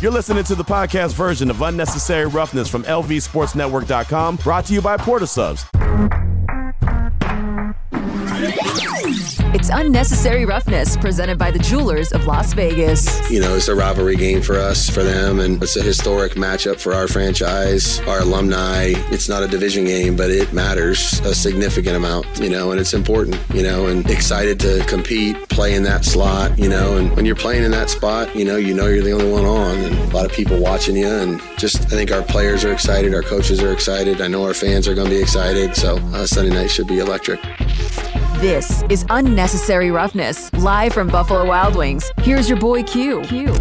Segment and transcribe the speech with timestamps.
[0.00, 4.96] You're listening to the podcast version of Unnecessary Roughness from LVSportsNetwork.com, brought to you by
[4.96, 5.64] Port of Subs.
[9.54, 13.30] It's Unnecessary Roughness, presented by the Jewelers of Las Vegas.
[13.30, 16.80] You know, it's a rivalry game for us, for them, and it's a historic matchup
[16.80, 18.92] for our franchise, our alumni.
[19.10, 22.94] It's not a division game, but it matters a significant amount, you know, and it's
[22.94, 27.26] important, you know, and excited to compete, play in that slot, you know, and when
[27.26, 29.94] you're playing in that spot, you know, you know you're the only one on, and
[30.10, 33.22] a lot of people watching you, and just I think our players are excited, our
[33.22, 36.54] coaches are excited, I know our fans are going to be excited, so uh, Sunday
[36.54, 37.40] night should be electric.
[38.40, 42.08] This is Unnecessary Roughness, live from Buffalo Wild Wings.
[42.18, 43.22] Here's your boy Q.
[43.22, 43.52] Q.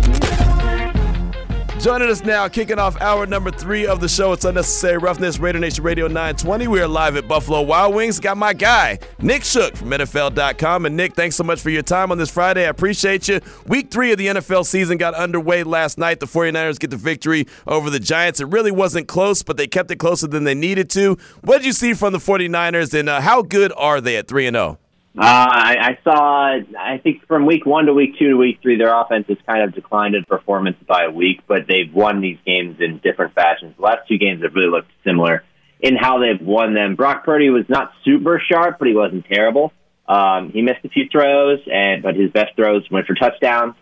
[1.80, 4.34] Joining us now, kicking off hour number three of the show.
[4.34, 6.68] It's Unnecessary Roughness, Raider Nation Radio 920.
[6.68, 8.20] We are live at Buffalo Wild Wings.
[8.20, 10.88] Got my guy, Nick Shook from NFL.com.
[10.88, 12.66] And Nick, thanks so much for your time on this Friday.
[12.66, 13.42] I appreciate you.
[13.68, 16.20] Week three of the NFL season got underway last night.
[16.20, 18.40] The 49ers get the victory over the Giants.
[18.42, 21.18] It really wasn't close, but they kept it closer than they needed to.
[21.42, 24.50] What did you see from the 49ers, and uh, how good are they at 3
[24.50, 24.80] 0?
[25.18, 26.60] Uh, I, I saw.
[26.80, 29.64] I think from week one to week two to week three, their offense has kind
[29.64, 33.76] of declined in performance by a week, but they've won these games in different fashions.
[33.78, 35.44] The last two games have really looked similar
[35.80, 36.96] in how they've won them.
[36.96, 39.74] Brock Purdy was not super sharp, but he wasn't terrible.
[40.08, 43.74] Um, he missed a few throws, and but his best throws went for touchdowns.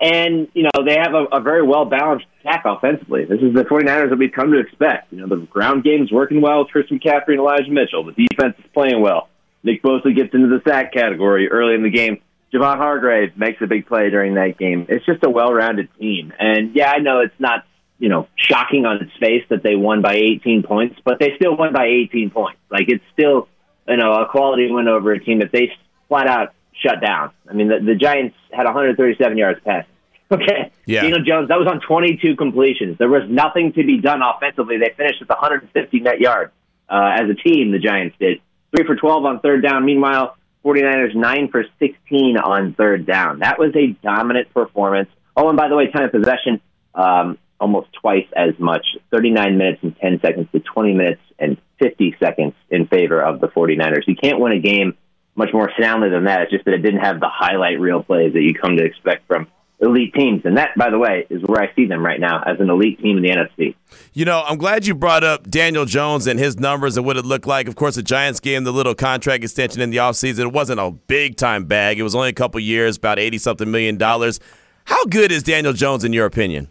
[0.00, 3.24] And, you know, they have a, a very well balanced attack offensively.
[3.24, 5.12] This is the 49ers that we've come to expect.
[5.12, 8.04] You know, the ground game's working well with Chris McCaffrey and Elijah Mitchell.
[8.04, 9.28] The defense is playing well.
[9.62, 12.20] Nick Bosa gets into the sack category early in the game.
[12.52, 14.86] Javon Hargrave makes a big play during that game.
[14.88, 16.32] It's just a well-rounded team.
[16.38, 17.64] And yeah, I know it's not,
[17.98, 21.56] you know, shocking on its face that they won by 18 points, but they still
[21.56, 22.60] won by 18 points.
[22.70, 23.48] Like it's still,
[23.88, 25.72] you know, a quality win over a team that they
[26.08, 27.30] flat out shut down.
[27.48, 29.88] I mean, the, the Giants had 137 yards passing.
[30.32, 30.72] Okay.
[30.86, 31.02] Yeah.
[31.02, 32.96] Dino Jones, that was on 22 completions.
[32.96, 34.78] There was nothing to be done offensively.
[34.78, 36.52] They finished with 150 net yards
[36.88, 38.40] uh, as a team, the Giants did.
[38.74, 39.84] Three for 12 on third down.
[39.84, 43.40] Meanwhile, 49ers 9 for 16 on third down.
[43.40, 45.08] That was a dominant performance.
[45.36, 46.60] Oh, and by the way, time of possession,
[46.94, 52.16] um, almost twice as much 39 minutes and 10 seconds to 20 minutes and 50
[52.18, 54.06] seconds in favor of the 49ers.
[54.06, 54.96] You can't win a game
[55.34, 56.42] much more soundly than that.
[56.42, 59.26] It's just that it didn't have the highlight reel plays that you come to expect
[59.26, 59.48] from
[59.82, 60.42] elite teams.
[60.44, 63.00] And that, by the way, is where I see them right now as an elite
[63.02, 63.74] team in the NFC.
[64.14, 67.24] You know, I'm glad you brought up Daniel Jones and his numbers and what it
[67.26, 67.68] looked like.
[67.68, 70.38] Of course, the Giants gave him the little contract extension in the offseason.
[70.40, 73.70] It wasn't a big time bag, it was only a couple years, about 80 something
[73.70, 74.40] million dollars.
[74.86, 76.68] How good is Daniel Jones, in your opinion?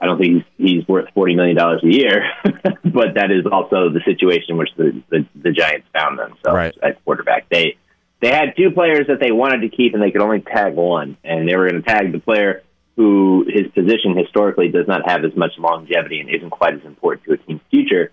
[0.00, 4.00] I don't think he's, he's worth $40 million a year, but that is also the
[4.04, 6.74] situation in which the, the, the Giants found themselves Right.
[6.82, 7.48] at quarterback.
[7.50, 7.76] They
[8.20, 11.16] they had two players that they wanted to keep, and they could only tag one,
[11.22, 12.62] and they were going to tag the player
[12.96, 17.24] who his position historically does not have as much longevity and isn't quite as important
[17.24, 18.10] to a team's future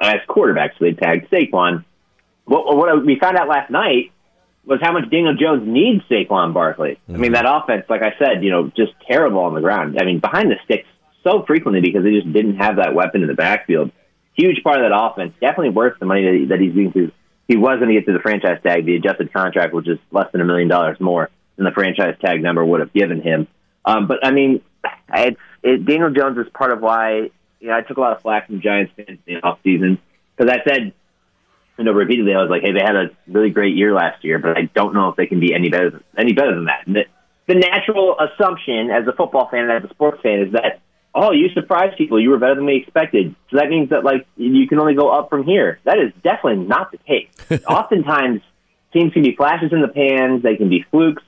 [0.00, 0.72] as quarterback.
[0.78, 1.84] So they tagged Saquon.
[2.44, 4.12] What, what we found out last night
[4.64, 7.00] was how much Daniel Jones needs Saquon Barkley.
[7.08, 7.34] I mean, mm-hmm.
[7.34, 9.98] that offense, like I said, you know, just terrible on the ground.
[10.00, 10.86] I mean, behind the sticks
[11.24, 13.90] so frequently because they just didn't have that weapon in the backfield.
[14.34, 17.10] Huge part of that offense, definitely worth the money that, he, that he's being through.
[17.48, 20.30] He was going to get to the franchise tag, the adjusted contract, which is less
[20.32, 23.48] than a million dollars more than the franchise tag number would have given him.
[23.84, 24.60] Um, but I mean,
[25.14, 28.22] it's it, Daniel Jones is part of why you know, I took a lot of
[28.22, 29.98] flack from Giants fans in the off season
[30.36, 30.92] because I said,
[31.78, 34.38] you know, repeatedly, I was like, hey, they had a really great year last year,
[34.38, 36.86] but I don't know if they can be any better any better than that.
[36.86, 37.04] And the,
[37.46, 40.80] the natural assumption as a football fan and as a sports fan is that
[41.14, 43.34] oh, you surprised people, you were better than we expected.
[43.50, 45.80] So that means that like you can only go up from here.
[45.84, 47.62] That is definitely not the case.
[47.68, 48.40] Oftentimes,
[48.92, 51.22] teams can be flashes in the pans, they can be flukes.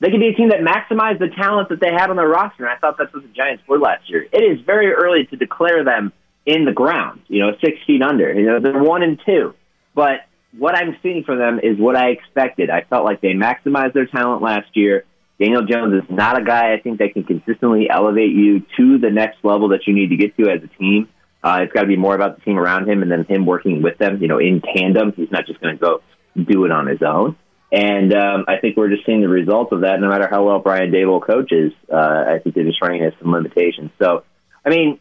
[0.00, 2.64] They can be a team that maximize the talent that they had on their roster,
[2.64, 4.26] and I thought that's what the Giants were last year.
[4.32, 6.12] It is very early to declare them
[6.44, 8.32] in the ground, you know, six feet under.
[8.32, 9.54] You know, they're one and two.
[9.94, 10.26] But
[10.58, 12.68] what I'm seeing from them is what I expected.
[12.68, 15.04] I felt like they maximized their talent last year.
[15.42, 19.10] Daniel Jones is not a guy I think that can consistently elevate you to the
[19.10, 21.08] next level that you need to get to as a team.
[21.42, 23.82] Uh, it's got to be more about the team around him and then him working
[23.82, 25.12] with them, you know, in tandem.
[25.16, 26.00] He's not just going to go
[26.36, 27.36] do it on his own.
[27.72, 29.98] And um, I think we're just seeing the results of that.
[30.00, 33.32] No matter how well Brian Daboll coaches, uh, I think they're just running into some
[33.32, 33.90] limitations.
[34.00, 34.22] So,
[34.64, 35.00] I mean,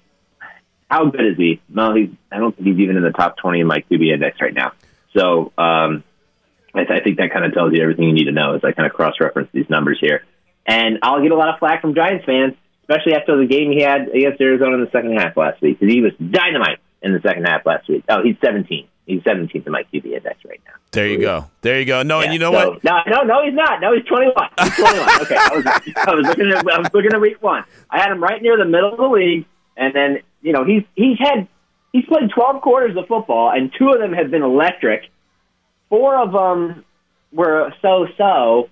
[0.89, 1.61] how good is he?
[1.69, 2.09] No, he's.
[2.31, 4.71] I don't think he's even in the top twenty in my QB index right now.
[5.15, 6.03] So, um,
[6.73, 8.63] I, th- I think that kind of tells you everything you need to know as
[8.63, 10.23] I kind of cross reference these numbers here.
[10.71, 12.53] And I'll get a lot of flack from Giants fans,
[12.83, 15.93] especially after the game he had against Arizona in the second half last week, because
[15.93, 18.03] he was dynamite in the second half last week.
[18.09, 18.87] Oh, he's 17.
[19.05, 20.73] He's 17th in my QB index right now.
[20.91, 21.49] There you go.
[21.61, 22.03] There you go.
[22.03, 22.83] No, Yeah, and you know so- what?
[22.83, 23.81] No, no, no, he's not.
[23.81, 24.33] No, he's 21.
[24.59, 24.99] He's 21.
[25.23, 25.65] okay, I was,
[26.07, 27.63] I was looking at I was looking at week one.
[27.89, 29.45] I had him right near the middle of the league,
[29.75, 31.47] and then you know he's he's had
[31.91, 35.09] he's played 12 quarters of football, and two of them have been electric.
[35.89, 36.85] Four of them
[37.33, 38.69] were so-so,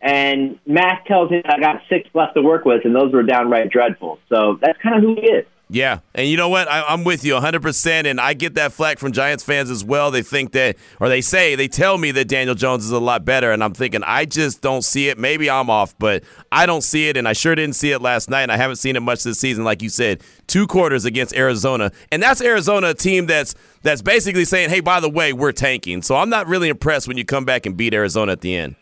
[0.00, 3.70] and math tells me I got six left to work with, and those were downright
[3.70, 4.18] dreadful.
[4.28, 5.46] So that's kind of who he is.
[5.68, 6.68] Yeah, and you know what?
[6.68, 10.12] I, I'm with you 100%, and I get that flack from Giants fans as well.
[10.12, 13.24] They think that, or they say, they tell me that Daniel Jones is a lot
[13.24, 15.18] better, and I'm thinking, I just don't see it.
[15.18, 16.22] Maybe I'm off, but
[16.52, 18.76] I don't see it, and I sure didn't see it last night, and I haven't
[18.76, 19.64] seen it much this season.
[19.64, 24.44] Like you said, two quarters against Arizona, and that's Arizona, a team that's that's basically
[24.44, 26.00] saying, hey, by the way, we're tanking.
[26.00, 28.76] So I'm not really impressed when you come back and beat Arizona at the end.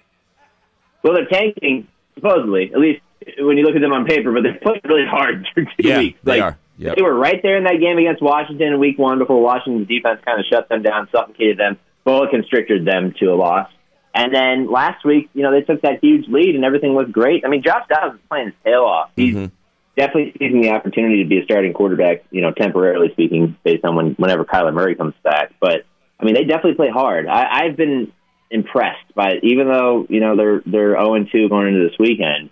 [1.05, 3.01] Well, they're tanking supposedly, at least
[3.39, 5.99] when you look at them on paper, but they're playing really hard through two Yeah,
[5.99, 6.19] weeks.
[6.25, 6.59] they Like, are.
[6.79, 6.97] Yep.
[6.97, 10.21] They were right there in that game against Washington in Week One before Washington's defense
[10.25, 13.71] kind of shut them down, suffocated them, boa constricted them to a loss.
[14.13, 17.45] And then last week, you know, they took that huge lead and everything looked great.
[17.45, 19.11] I mean, Josh Dobbs is playing his tail off.
[19.15, 19.55] He's Mm-hmm.
[19.97, 23.95] definitely seizing the opportunity to be a starting quarterback, you know, temporarily speaking, based on
[23.95, 25.53] when whenever Kyler Murray comes back.
[25.61, 25.85] But
[26.19, 27.27] I mean, they definitely play hard.
[27.29, 28.13] I, I've been
[28.51, 32.51] impressed by even though you know they're they're zero and two going into this weekend.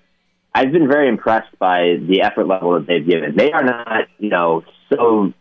[0.55, 3.37] I've been very impressed by the effort level that they've given.
[3.37, 5.33] They are not, you know, so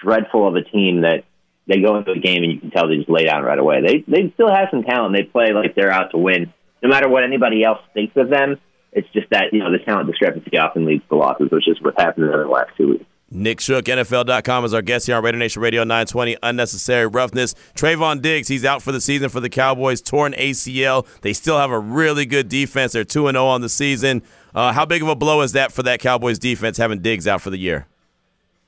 [0.00, 1.24] dreadful of a team that
[1.66, 3.80] they go into a game and you can tell they just lay down right away.
[3.82, 5.14] They they still have some talent.
[5.14, 6.52] They play like they're out to win,
[6.82, 8.60] no matter what anybody else thinks of them.
[8.92, 12.00] It's just that you know the talent discrepancy often leads to losses, which is what
[12.00, 13.04] happened in the last two weeks.
[13.32, 16.36] Nick Shook, NFL.com, is our guest here on Raider Nation Radio 920.
[16.42, 17.54] Unnecessary roughness.
[17.76, 21.06] Trevon Diggs, he's out for the season for the Cowboys, torn ACL.
[21.20, 22.92] They still have a really good defense.
[22.92, 24.22] They're 2 0 on the season.
[24.52, 27.40] Uh, how big of a blow is that for that Cowboys defense having Diggs out
[27.40, 27.86] for the year?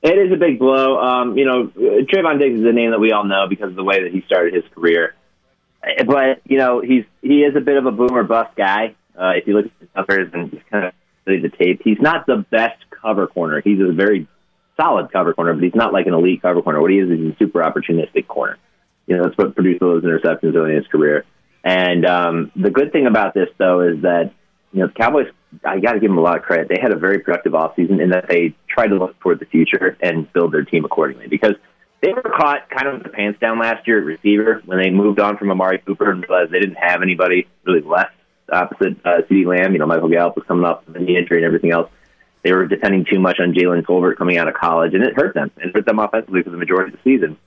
[0.01, 0.97] It is a big blow.
[0.97, 3.83] Um, you know, Trevon Diggs is a name that we all know because of the
[3.83, 5.13] way that he started his career.
[6.05, 8.95] But you know, he's he is a bit of a boomer bust guy.
[9.19, 10.93] Uh, if you look at the numbers and just kind of
[11.23, 13.61] study the tape, he's not the best cover corner.
[13.61, 14.27] He's a very
[14.79, 16.81] solid cover corner, but he's not like an elite cover corner.
[16.81, 18.57] What he is is a super opportunistic corner.
[19.07, 21.25] You know, that's what produced those interceptions early in his career.
[21.63, 24.31] And um, the good thing about this, though, is that
[24.71, 25.27] you know the Cowboys.
[25.63, 26.67] I got to give them a lot of credit.
[26.67, 29.95] They had a very productive offseason in that they tried to look toward the future
[30.01, 31.27] and build their team accordingly.
[31.27, 31.53] Because
[32.01, 34.89] they were caught kind of with the pants down last year at receiver when they
[34.89, 38.13] moved on from Amari Cooper and realized they didn't have anybody really left
[38.51, 39.73] opposite uh, CeeDee Lamb.
[39.73, 41.89] You know, Michael Gallup was coming off the knee injury and everything else.
[42.43, 45.33] They were depending too much on Jalen Tolbert coming out of college, and it hurt
[45.33, 45.51] them.
[45.57, 47.37] It hurt them offensively for the majority of the season.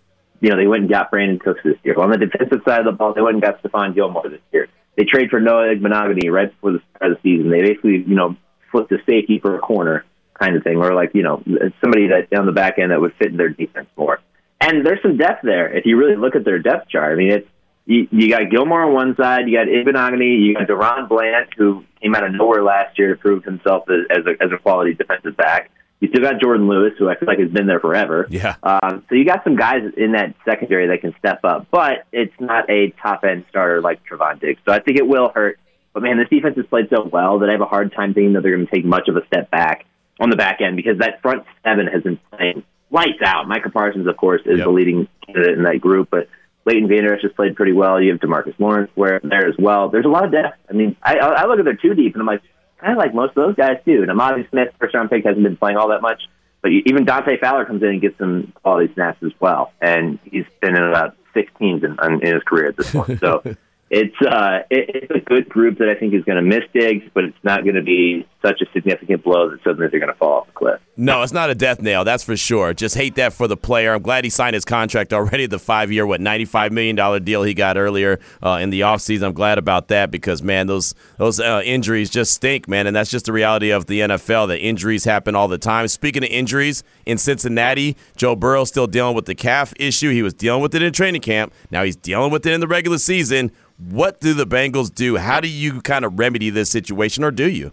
[0.41, 1.99] You know, they went and got Brandin Cooks this year.
[1.99, 4.69] On the defensive side of the ball, they went and got Stephon Gilmore this year.
[4.97, 7.51] They trade for Noah Igbinoghene right before the start of the season.
[7.51, 8.37] They basically, you know,
[8.71, 10.05] flipped a safety for a corner
[10.39, 11.43] kind of thing, or like, you know,
[11.81, 14.21] somebody that on the back end that would fit their defense more.
[14.61, 15.75] And there's some depth there.
[15.75, 17.49] If you really look at their depth chart, I mean, it's
[17.87, 21.85] you, you got Gilmore on one side, you got Igbinoghene, you got DaRon Bland, who
[22.03, 24.95] came out of nowhere last year to prove himself as, as a as a quality
[24.95, 25.71] defensive back.
[26.01, 28.27] You still got Jourdan Lewis, who I feel like has been there forever.
[28.29, 28.57] Yeah.
[28.63, 32.35] Um, so you got some guys in that secondary that can step up, but it's
[32.39, 34.61] not a top end starter like Trevon Diggs.
[34.67, 35.59] So I think it will hurt.
[35.95, 38.35] But man, this defense has played so well that I have a hard time thinking
[38.35, 39.87] that they're going to take much of a step back
[40.21, 43.49] on the back end because that front seven has been playing lights out.
[43.49, 44.67] Micah Parsons, of course, is Yep.
[44.67, 46.29] the leading candidate in that group, but
[46.67, 48.01] Leighton Vander Esch has played pretty well.
[48.03, 49.89] You have Demarcus Lawrence where there as well.
[49.89, 50.59] There's a lot of depth.
[50.69, 52.43] I mean, I, I look at their two deep and I'm like,
[52.83, 54.03] of like most of those guys too.
[54.03, 56.23] And Amadi Smith, first round pick, hasn't been playing all that much,
[56.61, 59.73] but even Dante Fowler comes in and gets some quality snaps as well.
[59.81, 63.21] And he's been in about six teams in, in his career at this point.
[63.21, 63.43] So
[63.89, 67.05] it's uh, it, it's a good group that I think is going to miss Diggs,
[67.15, 70.19] but it's not going to be such a significant blow that suddenly they're going to
[70.19, 70.81] fall off the cliff.
[70.97, 72.75] No, it's not a death nail, that's for sure.
[72.75, 73.95] Just hate that for the player.
[73.95, 77.55] I'm glad he signed his contract already, the five year, what, $95 million deal he
[77.55, 79.25] got earlier uh, in the offseason.
[79.25, 82.87] I'm glad about that because, man, those those uh, injuries just stink, man.
[82.87, 84.49] And that's just the reality of the NFL.
[84.49, 85.87] The injuries happen all the time.
[85.89, 90.11] Speaking of injuries, in Cincinnati, Joe Burrow still dealing with the calf issue.
[90.11, 91.55] He was dealing with it in training camp.
[91.71, 93.53] Now he's dealing with it in the regular season.
[93.79, 95.17] What do the Bengals do?
[95.17, 97.73] How do you kind of remedy this situation, or do you?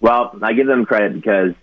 [0.00, 1.54] Well, I give them credit because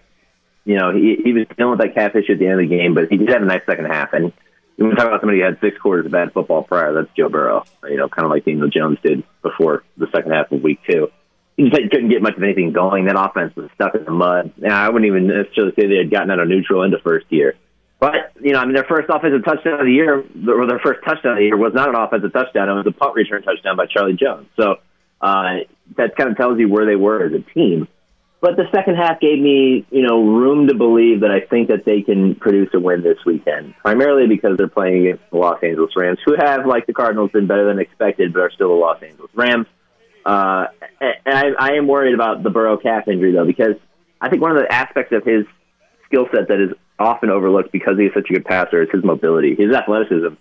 [0.65, 2.75] you know he, he was dealing with that calf issue at the end of the
[2.75, 4.13] game, but he did have a nice second half.
[4.13, 4.33] And
[4.77, 7.29] when we talk about somebody who had six quarters of bad football prior, that's Joe
[7.29, 7.63] Burrow.
[7.83, 11.09] You know, kind of like Daniel Jones did before the second half of Week Two.
[11.55, 13.05] He just couldn't get much of anything going.
[13.05, 14.53] That offense was stuck in the mud.
[14.57, 17.53] Now, I wouldn't even necessarily say they had gotten out of neutral into first year.
[18.03, 20.99] But, you know, I mean, their first offensive touchdown of the year, or their first
[21.05, 22.67] touchdown of the year, was not an offensive touchdown.
[22.67, 24.47] It was a punt return touchdown by Charlie Jones.
[24.59, 24.75] So
[25.21, 25.63] uh,
[25.95, 27.87] that kind of tells you where they were as a team.
[28.41, 31.85] But the second half gave me, you know, room to believe that I think that
[31.85, 35.95] they can produce a win this weekend, primarily because they're playing against the Los Angeles
[35.95, 39.01] Rams, who have, like the Cardinals, been better than expected, but are still the Los
[39.01, 39.67] Angeles Rams.
[40.25, 40.65] Uh,
[40.99, 43.77] and I, I am worried about the Burrow calf injury, though, because
[44.19, 45.45] I think one of the aspects of his
[46.07, 49.55] skill set that is often overlooked because he's such a good passer is his mobility.
[49.55, 50.35] His athleticism,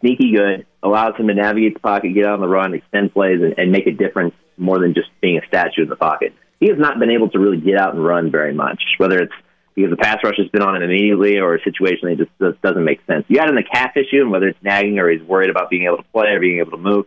[0.00, 3.54] sneaky good, allows him to navigate the pocket, get on the run, extend plays, and,
[3.58, 6.78] and make a difference more than just being a statue in the pocket he has
[6.78, 9.32] not been able to really get out and run very much, whether it's
[9.74, 12.62] because the pass rush has been on him immediately or a situation that just, just
[12.62, 13.26] doesn't make sense.
[13.28, 15.84] You add in the calf issue, and whether it's nagging or he's worried about being
[15.84, 17.06] able to play or being able to move,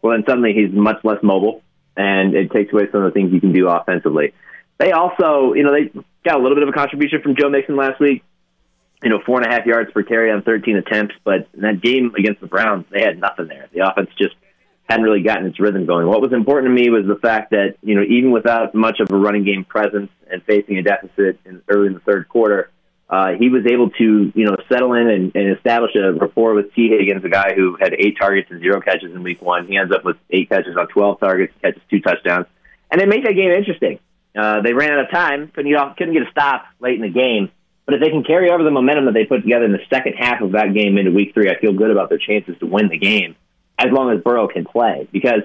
[0.00, 1.62] well, then suddenly he's much less mobile,
[1.96, 4.32] and it takes away some of the things you can do offensively.
[4.78, 5.90] They also, you know, they
[6.24, 8.22] got a little bit of a contribution from Joe Mixon last week.
[9.02, 11.82] You know, four and a half yards per carry on 13 attempts, but in that
[11.82, 13.68] game against the Browns, they had nothing there.
[13.72, 14.34] The offense just
[14.88, 16.06] hadn't really gotten its rhythm going.
[16.06, 19.10] What was important to me was the fact that, you know, even without much of
[19.10, 22.70] a running game presence and facing a deficit in, early in the third quarter,
[23.08, 26.72] uh, he was able to, you know, settle in and, and establish a rapport with
[26.74, 29.66] Tee Higgins, a guy who had eight targets and zero catches in week one.
[29.66, 32.46] He ends up with eight catches on 12 targets, catches two touchdowns.
[32.90, 33.98] And they made that game interesting.
[34.36, 37.02] Uh, they ran out of time, couldn't get, off, couldn't get a stop late in
[37.02, 37.50] the game.
[37.86, 40.14] But if they can carry over the momentum that they put together in the second
[40.14, 42.88] half of that game into week three, I feel good about their chances to win
[42.88, 43.36] the game
[43.78, 45.08] as long as Burrow can play.
[45.12, 45.42] Because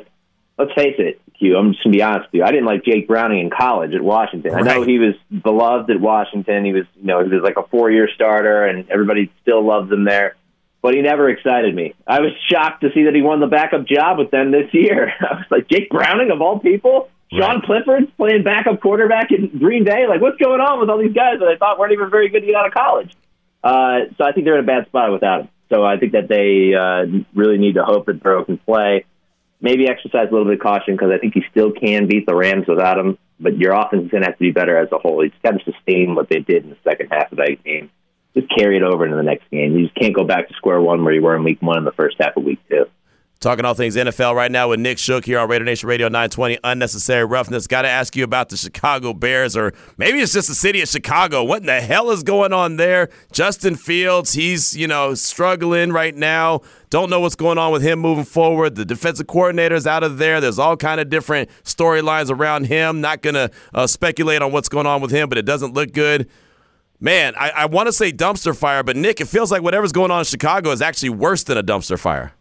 [0.57, 2.43] let's face it, Q, I'm just gonna be honest with you.
[2.43, 4.53] I didn't like Jake Browning in college at Washington.
[4.53, 4.67] Right.
[4.67, 6.65] I know he was beloved at Washington.
[6.65, 9.91] He was, you know, he was like a four year starter, and everybody still loves
[9.91, 10.36] him there.
[10.81, 11.93] But he never excited me.
[12.07, 15.13] I was shocked to see that he won the backup job with them this year.
[15.19, 17.63] I was like, Jake Browning of all people, Sean right.
[17.63, 20.05] Clifford's playing backup quarterback in Green Bay.
[20.07, 22.41] Like, what's going on with all these guys that I thought weren't even very good
[22.41, 23.15] to get out of college?
[23.63, 25.50] Uh, so I think they're in a bad spot without him.
[25.69, 29.05] So I think that they uh, really need to hope that Burrow can play.
[29.61, 32.35] Maybe exercise a little bit of caution because I think he still can beat the
[32.35, 33.17] Rams without him.
[33.39, 35.23] But your offense is going to have to be better as a whole.
[35.23, 37.89] He's got to sustain what they did in the second half of that game.
[38.35, 39.77] Just carry it over into the next game.
[39.77, 41.85] You just can't go back to square one where you were in week one in
[41.85, 42.85] the first half of week two.
[43.41, 46.60] Talking all things NFL right now with Nick Shook here on Raider Nation Radio 920.
[46.63, 47.65] Unnecessary roughness.
[47.65, 50.88] Got to ask you about the Chicago Bears, or maybe it's just the city of
[50.88, 51.43] Chicago.
[51.43, 53.10] What in the hell is going on there?
[53.31, 56.62] Justin Fields, he's you know struggling right now.
[56.91, 58.75] Don't know what's going on with him moving forward.
[58.75, 60.39] The defensive coordinator's out of there.
[60.39, 63.01] There's all kind of different storylines around him.
[63.01, 66.29] Not gonna uh, speculate on what's going on with him, but it doesn't look good.
[67.00, 70.12] Man, I, I want to say dumpster fire, but Nick, it feels like whatever's going
[70.12, 72.33] on in Chicago is actually worse than a dumpster fire.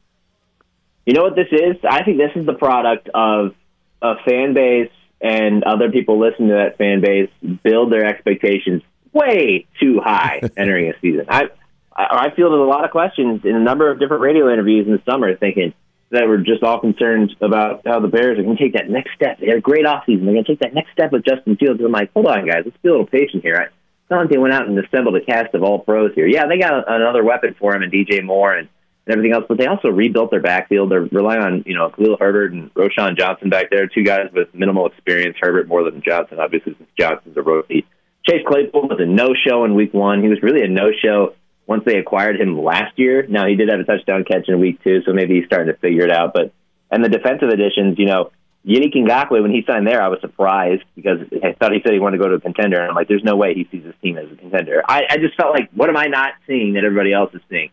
[1.11, 1.75] You know what this is?
[1.83, 3.57] I think this is the product of
[4.00, 7.31] a fan base and other people listening to that fan base
[7.64, 11.26] build their expectations way too high entering a season.
[11.29, 11.49] I
[11.97, 14.93] I feel there's a lot of questions in a number of different radio interviews in
[14.93, 15.75] the summer, thinking
[16.12, 19.11] that we're just all concerned about how the Bears are going to take that next
[19.17, 19.40] step.
[19.40, 20.26] They had a great offseason.
[20.26, 21.81] They're going to take that next step with Justin Fields.
[21.85, 23.57] I'm like, hold on, guys, let's be a little patient here.
[23.57, 23.67] I
[24.09, 26.29] thought they went out and assembled a cast of all pros here.
[26.29, 28.69] Yeah, they got another weapon for him and DJ Moore and
[29.11, 29.45] and everything else.
[29.49, 30.90] But they also rebuilt their backfield.
[30.90, 34.55] They're relying on you know Khalil Herbert and Roschon Johnson back there, two guys with
[34.55, 35.37] minimal experience.
[35.40, 37.87] Herbert more than Johnson, obviously, since Johnson's a rookie.
[38.29, 40.23] Chase Claypool was a no-show in Week One.
[40.23, 41.35] He was really a no-show
[41.67, 43.26] once they acquired him last year.
[43.26, 45.79] Now he did have a touchdown catch in Week Two, so maybe he's starting to
[45.79, 46.33] figure it out.
[46.33, 46.52] But
[46.90, 48.31] and the defensive additions, you know.
[48.62, 51.99] Yannick Ngakoue, when he signed there, I was surprised because I thought he said he
[51.99, 53.95] wanted to go to a contender, and I'm like, there's no way he sees this
[54.02, 54.83] team as a contender.
[54.87, 57.71] I, I just felt like, what am I not seeing that everybody else is seeing?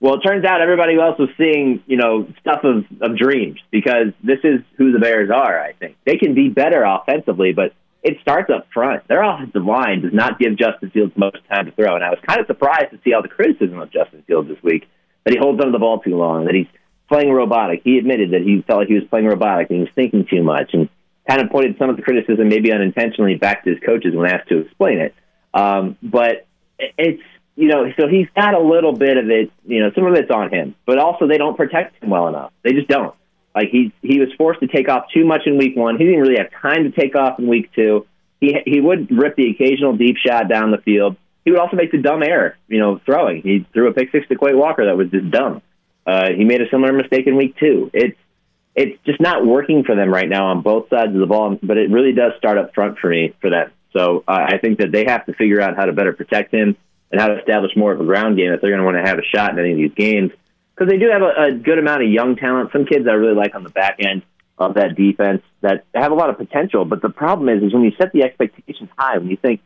[0.00, 4.12] Well, it turns out everybody else was seeing, you know, stuff of, of dreams because
[4.22, 5.96] this is who the Bears are, I think.
[6.06, 9.08] They can be better offensively, but it starts up front.
[9.08, 11.96] Their offensive line does not give Justin Fields much time to throw.
[11.96, 14.62] And I was kind of surprised to see all the criticism of Justin Fields this
[14.62, 14.88] week
[15.24, 16.68] that he holds onto the ball too long, that he's
[17.08, 17.80] playing robotic.
[17.82, 20.44] He admitted that he felt like he was playing robotic and he was thinking too
[20.44, 20.88] much and
[21.28, 24.48] kind of pointed some of the criticism, maybe unintentionally, back to his coaches when asked
[24.48, 25.14] to explain it.
[25.52, 26.46] Um, but
[26.78, 27.22] it's
[27.58, 30.30] you know, so he's got a little bit of it, you know, some of it's
[30.30, 32.52] on him, but also they don't protect him well enough.
[32.62, 33.12] They just don't.
[33.52, 35.98] Like he he was forced to take off too much in week one.
[35.98, 38.06] He didn't really have time to take off in week two.
[38.40, 41.16] He he would rip the occasional deep shot down the field.
[41.44, 43.42] He would also make the dumb error, you know, throwing.
[43.42, 45.60] He threw a pick six to Quay Walker that was just dumb.
[46.06, 47.90] Uh, he made a similar mistake in week two.
[47.92, 48.16] It's
[48.76, 51.76] it's just not working for them right now on both sides of the ball, but
[51.76, 53.72] it really does start up front for me for them.
[53.96, 56.76] So uh, I think that they have to figure out how to better protect him
[57.10, 59.08] and how to establish more of a ground game if they're going to want to
[59.08, 60.30] have a shot in any of these games.
[60.74, 62.70] Because they do have a, a good amount of young talent.
[62.72, 64.22] Some kids I really like on the back end
[64.58, 66.84] of that defense that have a lot of potential.
[66.84, 69.60] But the problem is, is when you set the expectations high, when you think,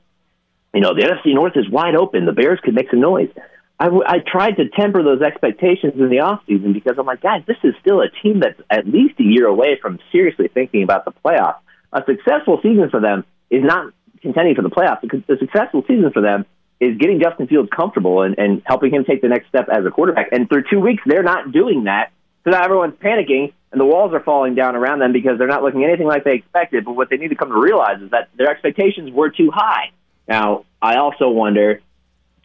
[0.73, 3.29] you know, the NFC North is wide open, the Bears could make some noise.
[3.79, 7.43] I, w- I tried to temper those expectations in the offseason because I'm like, guys,
[7.47, 11.05] this is still a team that's at least a year away from seriously thinking about
[11.05, 11.59] the playoffs.
[11.93, 15.01] A successful season for them is not contending for the playoffs.
[15.03, 16.47] The successful season for them
[16.83, 19.91] is getting Justin Fields comfortable and, and helping him take the next step as a
[19.91, 20.33] quarterback.
[20.33, 22.11] And through two weeks, they're not doing that.
[22.43, 25.63] So now everyone's panicking and the walls are falling down around them because they're not
[25.63, 26.85] looking anything like they expected.
[26.85, 29.93] But what they need to come to realize is that their expectations were too high.
[30.27, 31.81] Now, I also wonder,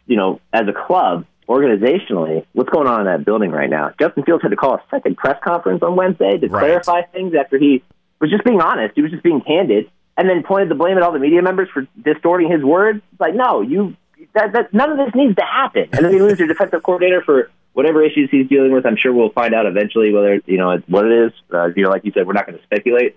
[0.06, 3.90] you know, as a club, organizationally, what's going on in that building right now?
[3.98, 6.60] Justin Fields had to call a second press conference on Wednesday to right.
[6.60, 7.82] clarify things after he
[8.20, 8.94] was just being honest.
[8.94, 11.68] He was just being candid, and then pointed the blame at all the media members
[11.72, 13.00] for distorting his words.
[13.10, 13.96] It's like, no, you
[14.38, 15.88] that, that none of this needs to happen.
[15.92, 18.86] And then you lose your defensive coordinator for whatever issues he's dealing with.
[18.86, 21.32] I'm sure we'll find out eventually whether you know what it is.
[21.52, 23.16] Uh, you know, like you said, we're not going to speculate.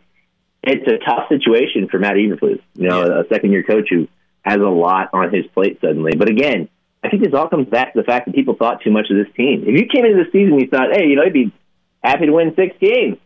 [0.64, 2.62] It's a tough situation for Matt Eberflus.
[2.76, 3.22] You know, yeah.
[3.22, 4.08] a second year coach who
[4.44, 6.14] has a lot on his plate suddenly.
[6.18, 6.70] But again,
[7.04, 9.18] I think this all comes back to the fact that people thought too much of
[9.18, 9.64] this team.
[9.66, 11.52] If you came into the season and you thought, hey, you know, I'd be
[12.04, 13.18] happy to win six games,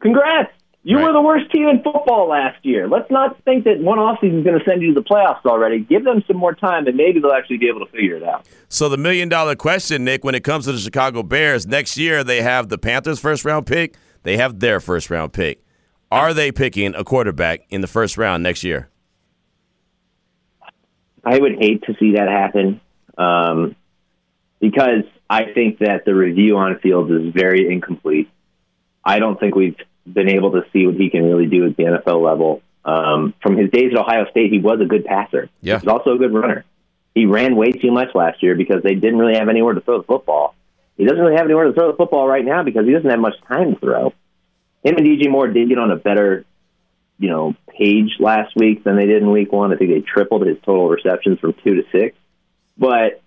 [0.00, 0.52] congrats.
[0.84, 1.06] You right.
[1.06, 2.88] were the worst team in football last year.
[2.88, 5.78] Let's not think that one offseason is going to send you to the playoffs already.
[5.78, 8.46] Give them some more time, and maybe they'll actually be able to figure it out.
[8.68, 12.24] So, the million dollar question, Nick, when it comes to the Chicago Bears, next year
[12.24, 15.64] they have the Panthers' first round pick, they have their first round pick.
[16.10, 18.90] Are they picking a quarterback in the first round next year?
[21.24, 22.80] I would hate to see that happen
[23.16, 23.76] um,
[24.60, 28.28] because I think that the review on Fields is very incomplete.
[29.04, 29.76] I don't think we've
[30.10, 32.62] been able to see what he can really do at the NFL level.
[32.84, 35.48] Um, from his days at Ohio State, he was a good passer.
[35.60, 35.78] Yeah.
[35.78, 36.64] He's also a good runner.
[37.14, 39.98] He ran way too much last year because they didn't really have anywhere to throw
[39.98, 40.54] the football.
[40.96, 43.20] He doesn't really have anywhere to throw the football right now because he doesn't have
[43.20, 44.12] much time to throw.
[44.82, 46.44] Him and DJ Moore did get on a better,
[47.18, 49.72] you know, page last week than they did in week one.
[49.72, 52.16] I think they tripled his total receptions from two to six.
[52.76, 53.22] But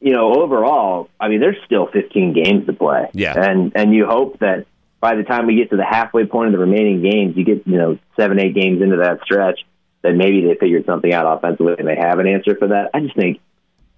[0.00, 3.08] you know, overall, I mean, there's still 15 games to play.
[3.12, 3.34] Yeah.
[3.36, 4.66] And and you hope that
[5.02, 7.66] by the time we get to the halfway point of the remaining games, you get
[7.66, 9.58] you know seven, eight games into that stretch,
[10.02, 12.90] that maybe they figured something out offensively and they have an answer for that.
[12.94, 13.40] I just think,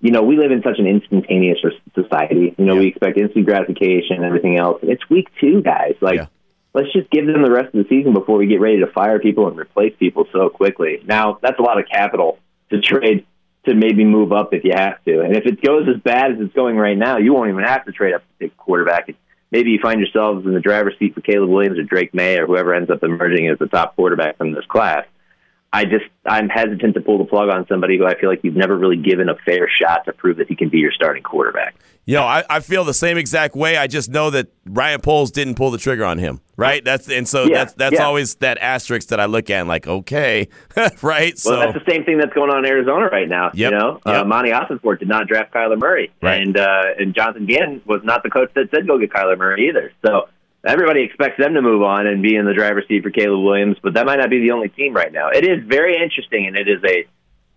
[0.00, 1.58] you know, we live in such an instantaneous
[1.94, 2.54] society.
[2.56, 2.80] You know, yeah.
[2.80, 4.80] we expect instant gratification and everything else.
[4.82, 5.94] It's week two, guys.
[6.00, 6.16] Like.
[6.16, 6.26] Yeah.
[6.76, 9.20] Let's just give them the rest of the season before we get ready to fire
[9.20, 11.00] people and replace people so quickly.
[11.06, 13.24] Now, that's a lot of capital to trade
[13.66, 15.20] to maybe move up if you have to.
[15.20, 17.84] And if it goes as bad as it's going right now, you won't even have
[17.84, 19.08] to trade up to take a quarterback
[19.54, 22.46] maybe you find yourselves in the driver's seat for Caleb Williams or Drake Maye or
[22.46, 25.06] whoever ends up emerging as the top quarterback from this class.
[25.74, 28.54] I just I'm hesitant to pull the plug on somebody who I feel like you've
[28.54, 31.74] never really given a fair shot to prove that he can be your starting quarterback.
[32.04, 33.76] You know, I, I feel the same exact way.
[33.76, 36.84] I just know that Ryan Poles didn't pull the trigger on him, right?
[36.84, 38.04] That's and so yeah, that's that's yeah.
[38.04, 40.48] always that asterisk that I look at and like, okay,
[41.02, 41.34] right?
[41.44, 43.50] Well, that's the same thing that's going on in Arizona right now.
[43.52, 44.14] Yep, you know, yep.
[44.14, 46.40] uh, Monti Ossenfort did not draft Kyler Murray, right.
[46.40, 49.68] and uh, and Jonathan Gannon was not the coach that said go get Kyler Murray
[49.68, 49.90] either.
[50.06, 50.28] So
[50.64, 53.76] everybody expects them to move on and be in the driver's seat for Caleb Williams,
[53.82, 55.28] but that might not be the only team right now.
[55.30, 57.06] It is very interesting, and it is a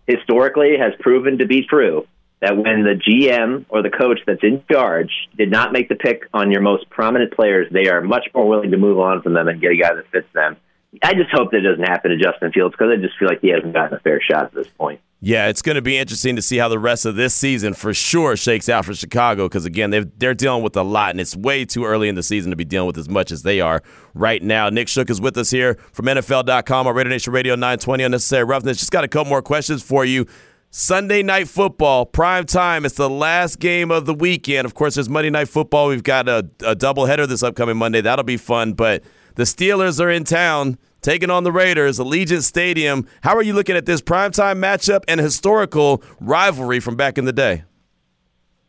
[0.06, 2.06] historically has proven to be true
[2.40, 6.28] that when the GM or the coach that's in charge did not make the pick
[6.32, 9.48] on your most prominent players, they are much more willing to move on from them
[9.48, 10.56] and get a guy that fits them.
[11.02, 13.48] I just hope that doesn't happen to Justin Fields because I just feel like he
[13.48, 15.00] hasn't gotten a fair shot at this point.
[15.20, 17.92] Yeah, it's going to be interesting to see how the rest of this season for
[17.92, 21.34] sure shakes out for Chicago because, again, they they're dealing with a lot, and it's
[21.34, 23.82] way too early in the season to be dealing with as much as they are
[24.14, 24.68] right now.
[24.68, 28.78] Nick Shook is with us here from NFL.com, our Radio Nation Radio 920 Unnecessary Roughness.
[28.78, 30.24] Just got a couple more questions for you.
[30.70, 32.84] Sunday night football, prime time.
[32.84, 34.66] It's the last game of the weekend.
[34.66, 35.88] Of course, there's Monday night football.
[35.88, 38.02] We've got a, a doubleheader this upcoming Monday.
[38.02, 38.74] That'll be fun.
[38.74, 39.02] But
[39.34, 43.06] the Steelers are in town taking on the Raiders, Allegiant Stadium.
[43.22, 47.32] How are you looking at this primetime matchup and historical rivalry from back in the
[47.32, 47.64] day?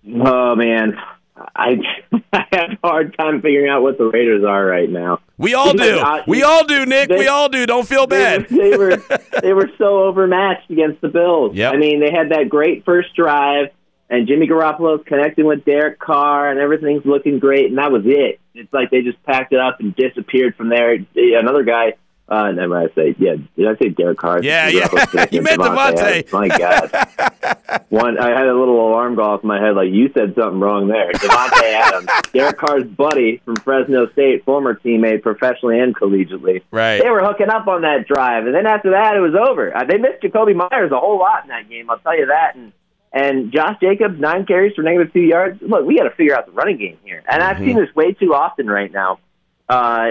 [0.08, 0.96] Oh man,
[1.56, 1.78] I
[2.34, 5.20] I have a hard time figuring out what the Raiders are right now.
[5.38, 6.04] We all do.
[6.28, 7.10] we all do, Nick.
[7.10, 7.66] They, we all do.
[7.66, 8.48] Don't feel bad.
[8.50, 8.98] They were,
[9.42, 11.56] they were so overmatched against the Bills.
[11.56, 11.74] Yep.
[11.74, 13.68] I mean, they had that great first drive,
[14.10, 18.40] and Jimmy Garoppolo's connecting with Derek Carr, and everything's looking great, and that was it.
[18.54, 20.98] It's like they just packed it up and disappeared from there.
[21.16, 21.94] Another guy
[22.30, 22.92] uh, never mind.
[22.92, 23.36] I say, yeah.
[23.58, 24.44] Did I say Derek Carr?
[24.44, 24.88] Yeah, yeah.
[25.32, 26.24] you meant Davante.
[26.24, 26.32] Davante.
[26.32, 27.86] My God.
[27.90, 30.60] One, I had a little alarm go off in my head, like you said something
[30.60, 31.12] wrong there.
[31.12, 36.62] Davante Adams, Derek Carr's buddy from Fresno State, former teammate, professionally and collegiately.
[36.72, 37.02] Right.
[37.02, 39.76] They were hooking up on that drive, and then after that, it was over.
[39.76, 41.90] Uh, they missed Jakobi Meyers a whole lot in that game.
[41.90, 42.56] I'll tell you that.
[42.56, 42.72] And
[43.12, 45.60] and Josh Jacobs, nine carries for negative two yards.
[45.62, 47.50] Look, we got to figure out the running game here, and mm-hmm.
[47.50, 49.20] I've seen this way too often right now
[49.70, 50.08] uh,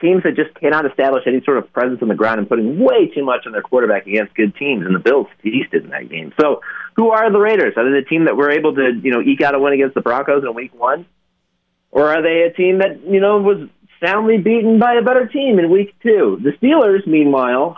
[0.00, 3.08] teams that just cannot establish any sort of presence on the ground and putting way
[3.14, 6.32] too much on their quarterback against good teams, and the Bills feasted in that game.
[6.40, 6.62] So,
[6.96, 7.74] who are the Raiders?
[7.76, 9.94] Are they the team that were able to, you know, eke out a win against
[9.94, 11.04] the Broncos in Week One,
[11.90, 13.68] or are they a team that you know was
[14.02, 16.40] soundly beaten by a better team in Week Two?
[16.42, 17.76] The Steelers, meanwhile,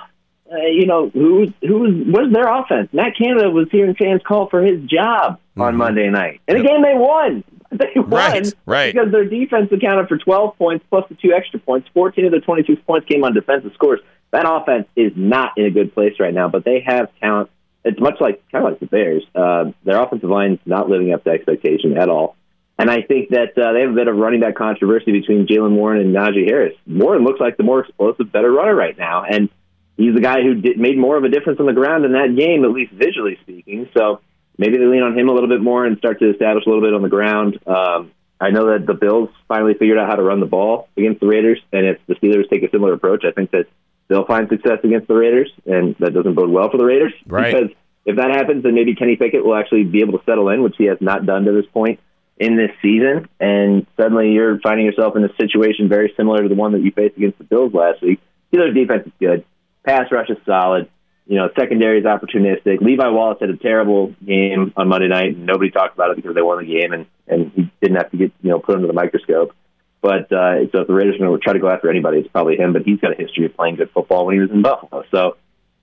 [0.51, 2.91] uh, you know, who who was their offense?
[2.93, 5.63] Matt Canada was hearing fans call for his job mm-hmm.
[5.63, 6.43] on Monday night.
[6.47, 7.43] In a game they won.
[7.79, 8.95] They won right, right.
[8.95, 11.89] because their defense accounted for 12 points plus the two extra points.
[11.93, 14.01] 14 of the 26 points came on defensive scores.
[14.31, 17.51] That offense is not in a good place right now, but they have talent.
[17.85, 19.25] It's much like kind of like the Bears.
[19.35, 22.37] Uh, their offensive line is not living up to expectation at all.
[22.79, 25.77] And I think that uh, they have a bit of running back controversy between Jaylen
[25.77, 26.75] Warren and Najee Harris.
[26.87, 29.49] Warren looks like the more explosive, better runner right now, and
[29.97, 32.35] he's the guy who did, made more of a difference on the ground in that
[32.37, 33.89] game, at least visually speaking.
[33.97, 34.21] So
[34.59, 36.83] maybe they lean on him a little bit more and start to establish a little
[36.83, 37.59] bit on the ground.
[37.67, 41.21] Um, I know that the Bills finally figured out how to run the ball against
[41.21, 43.67] the Raiders, and if the Steelers take a similar approach, I think that
[44.09, 47.13] they'll find success against the Raiders, and that doesn't bode well for the Raiders.
[47.27, 47.55] Right.
[47.55, 47.71] Because
[48.05, 50.75] if that happens, then maybe Kenny Pickett will actually be able to settle in, which
[50.77, 52.01] he has not done to this point
[52.37, 56.57] in this season, and suddenly you're finding yourself in a situation very similar to the
[56.57, 58.21] one that you faced against the Bills last week.
[58.53, 59.45] Steelers defense is good,
[59.85, 60.91] pass rush is solid.
[61.27, 62.81] You know, secondary is opportunistic.
[62.81, 66.35] Levi Wallace had a terrible game on Monday night, and nobody talked about it because
[66.35, 68.87] they won the game, and and he didn't have to get you know put under
[68.87, 69.55] the microscope.
[70.03, 72.29] But uh, so if the Raiders are going to try to go after anybody, it's
[72.29, 72.75] probably him.
[72.75, 75.05] But he's got a history of playing good football when he was in Buffalo.
[75.11, 75.39] So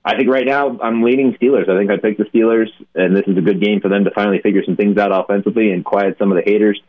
[0.06, 1.68] I think right now I'm leaning Steelers.
[1.68, 4.12] I think I picked the Steelers, and this is a good game for them to
[4.12, 6.80] finally figure some things out offensively and quiet some of the haters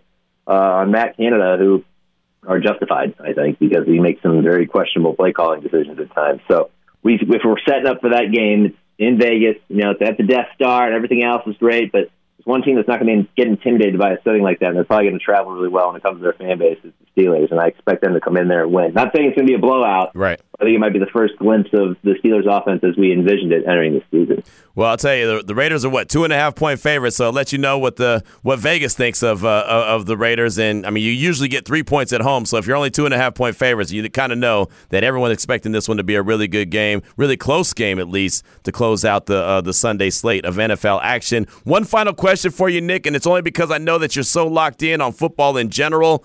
[0.47, 1.85] uh, on Matt Canada, who
[2.47, 6.41] are justified, I think, because he makes some very questionable play calling decisions at times.
[6.49, 6.71] So
[7.03, 9.57] we, if we're setting up for that game, in Vegas.
[9.69, 12.11] You know, it's at the Death Star, and everything else is great, but
[12.42, 14.76] there's one team that's not going to get intimidated by a setting like that, and
[14.76, 16.78] they're probably going to travel really well when it comes to their fan base.
[16.83, 18.94] Is the Steelers, and I expect them to come in there and win.
[18.94, 20.14] Not saying it's going to be a blowout.
[20.14, 20.40] Right.
[20.61, 23.52] I think it might be the first glimpse of the Steelers' offense as we envisioned
[23.52, 24.44] it entering the season.
[24.74, 27.16] Well, I'll tell you, the, the Raiders are what two and a half point favorites.
[27.16, 30.59] So I'll let you know what the what Vegas thinks of uh, of the Raiders.
[30.59, 32.46] And I mean, you usually get three points at home.
[32.46, 35.05] So if you're only two and a half point favorites, you kind of know that
[35.05, 38.44] everyone's expecting this one to be a really good game, really close game at least
[38.62, 41.46] to close out the uh, the Sunday slate of NFL action.
[41.64, 44.47] One final question for you, Nick, and it's only because I know that you're so
[44.47, 46.25] locked in on football in general.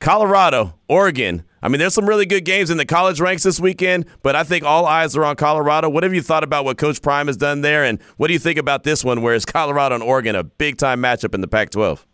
[0.00, 1.42] Colorado, Oregon.
[1.60, 4.44] I mean, there's some really good games in the college ranks this weekend, but I
[4.44, 5.88] think all eyes are on Colorado.
[5.88, 8.38] What have you thought about what Coach Prime has done there, and what do you
[8.38, 11.48] think about this one, where it's Colorado and Oregon, a big time matchup in the
[11.48, 12.04] Pac-12?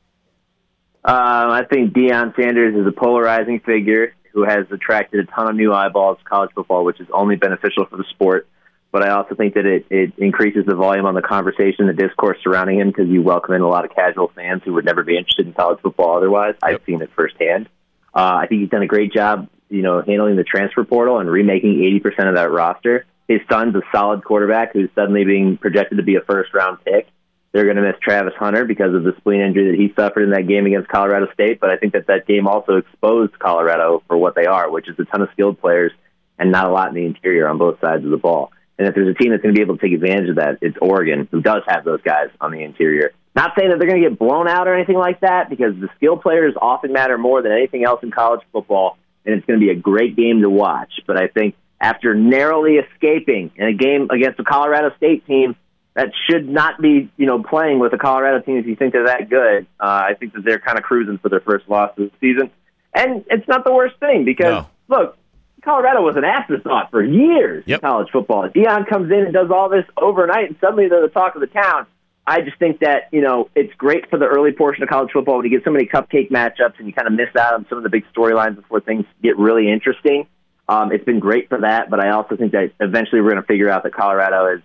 [1.05, 5.55] Uh, I think Deion Sanders is a polarizing figure who has attracted a ton of
[5.55, 8.49] new eyeballs to college football, which is only beneficial for the sport.
[8.95, 12.39] But I also think that it, it increases the volume on the conversation, the discourse
[12.45, 15.19] surrounding him, because you welcome in a lot of casual fans who would never be
[15.19, 16.55] interested in college football otherwise.
[16.63, 17.69] I've seen it firsthand.
[18.15, 21.29] Uh, I think he's done a great job, you know, handling the transfer portal and
[21.29, 23.05] remaking 80% of that roster.
[23.27, 27.09] His son's a solid quarterback who's suddenly being projected to be a first round pick.
[27.51, 30.31] They're going to miss Travis Hunter because of the spleen injury that he suffered in
[30.31, 31.59] that game against Colorado State.
[31.59, 34.97] But I think that that game also exposed Colorado for what they are, which is
[35.01, 35.91] a ton of skilled players
[36.39, 38.53] and not a lot in the interior on both sides of the ball.
[38.79, 40.59] And if there's a team that's going to be able to take advantage of that,
[40.61, 43.13] it's Oregon, who does have those guys on the interior.
[43.37, 45.89] Not saying that they're going to get blown out or anything like that, because the
[45.97, 49.65] skill players often matter more than anything else in college football, and it's going to
[49.65, 50.93] be a great game to watch.
[51.07, 55.57] But I think after narrowly escaping in a game against a Colorado State team
[55.95, 59.07] that should not be, you know, playing with a Colorado team if you think they're
[59.07, 62.11] that good, uh, I think that they're kind of cruising for their first loss of
[62.11, 62.51] the season.
[62.93, 64.97] And it's not the worst thing because, no.
[64.97, 65.19] look,
[65.65, 67.79] Colorado was an afterthought for years yep.
[67.79, 68.49] in college football.
[68.49, 71.47] Deion comes in and does all this overnight, and suddenly they're the talk of the
[71.47, 71.87] town.
[72.27, 75.37] I just think that you know it's great for the early portion of college football
[75.37, 77.79] when you get so many cupcake matchups and you kind of miss out on some
[77.79, 80.27] of the big storylines before things get really interesting.
[80.69, 83.47] Um, it's been great for that, but I also think that eventually we're going to
[83.47, 84.63] figure out that Colorado is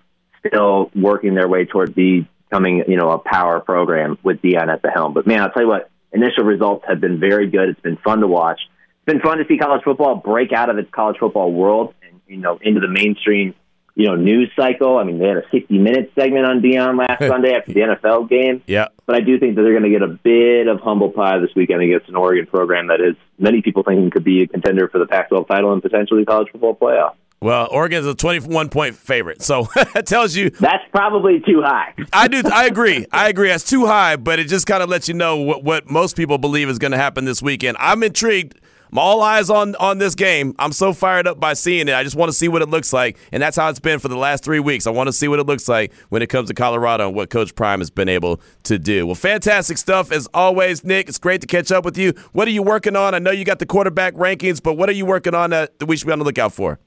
[0.48, 4.92] still working their way toward becoming you know a power program with Deion at the
[4.92, 5.14] helm.
[5.14, 7.70] But man, I'll tell you what, initial results have been very good.
[7.70, 8.62] It's been fun to watch.
[9.10, 12.22] It's been fun to see college football break out of its college football world and
[12.28, 13.56] you know into the mainstream
[13.95, 14.98] you know, news cycle.
[14.98, 18.30] I mean, they had a 60 minute segment on Deion last Sunday after the NFL
[18.30, 18.62] game.
[18.67, 18.89] Yeah.
[19.08, 21.50] But I do think that they're going to get a bit of humble pie this
[21.56, 25.00] weekend against an Oregon program that is many people thinking could be a contender for
[25.00, 27.15] the Pac-12 title and potentially college football playoff.
[27.41, 31.93] Well, Oregon's a 21 point favorite, so that tells you that's probably too high.
[32.13, 32.41] I do.
[32.45, 33.06] I agree.
[33.12, 33.50] I agree.
[33.50, 36.38] That's too high, but it just kind of lets you know what, what most people
[36.38, 37.76] believe is going to happen this weekend.
[37.80, 38.60] I'm intrigued
[38.91, 40.56] I'm all eyes on on this game.
[40.58, 41.93] I'm so fired up by seeing it.
[41.93, 44.08] I just want to see what it looks like, and that's how it's been for
[44.08, 44.88] the last three weeks.
[44.88, 47.30] I want to see what it looks like when it comes to Colorado and what
[47.30, 49.06] Coach Prime has been able to do.
[49.06, 51.08] Well, fantastic stuff as always, Nick.
[51.08, 52.13] It's great to catch up with you.
[52.32, 53.13] What are you working on?
[53.13, 55.95] I know you got the quarterback rankings, but what are you working on that we
[55.95, 56.80] should be on the lookout for?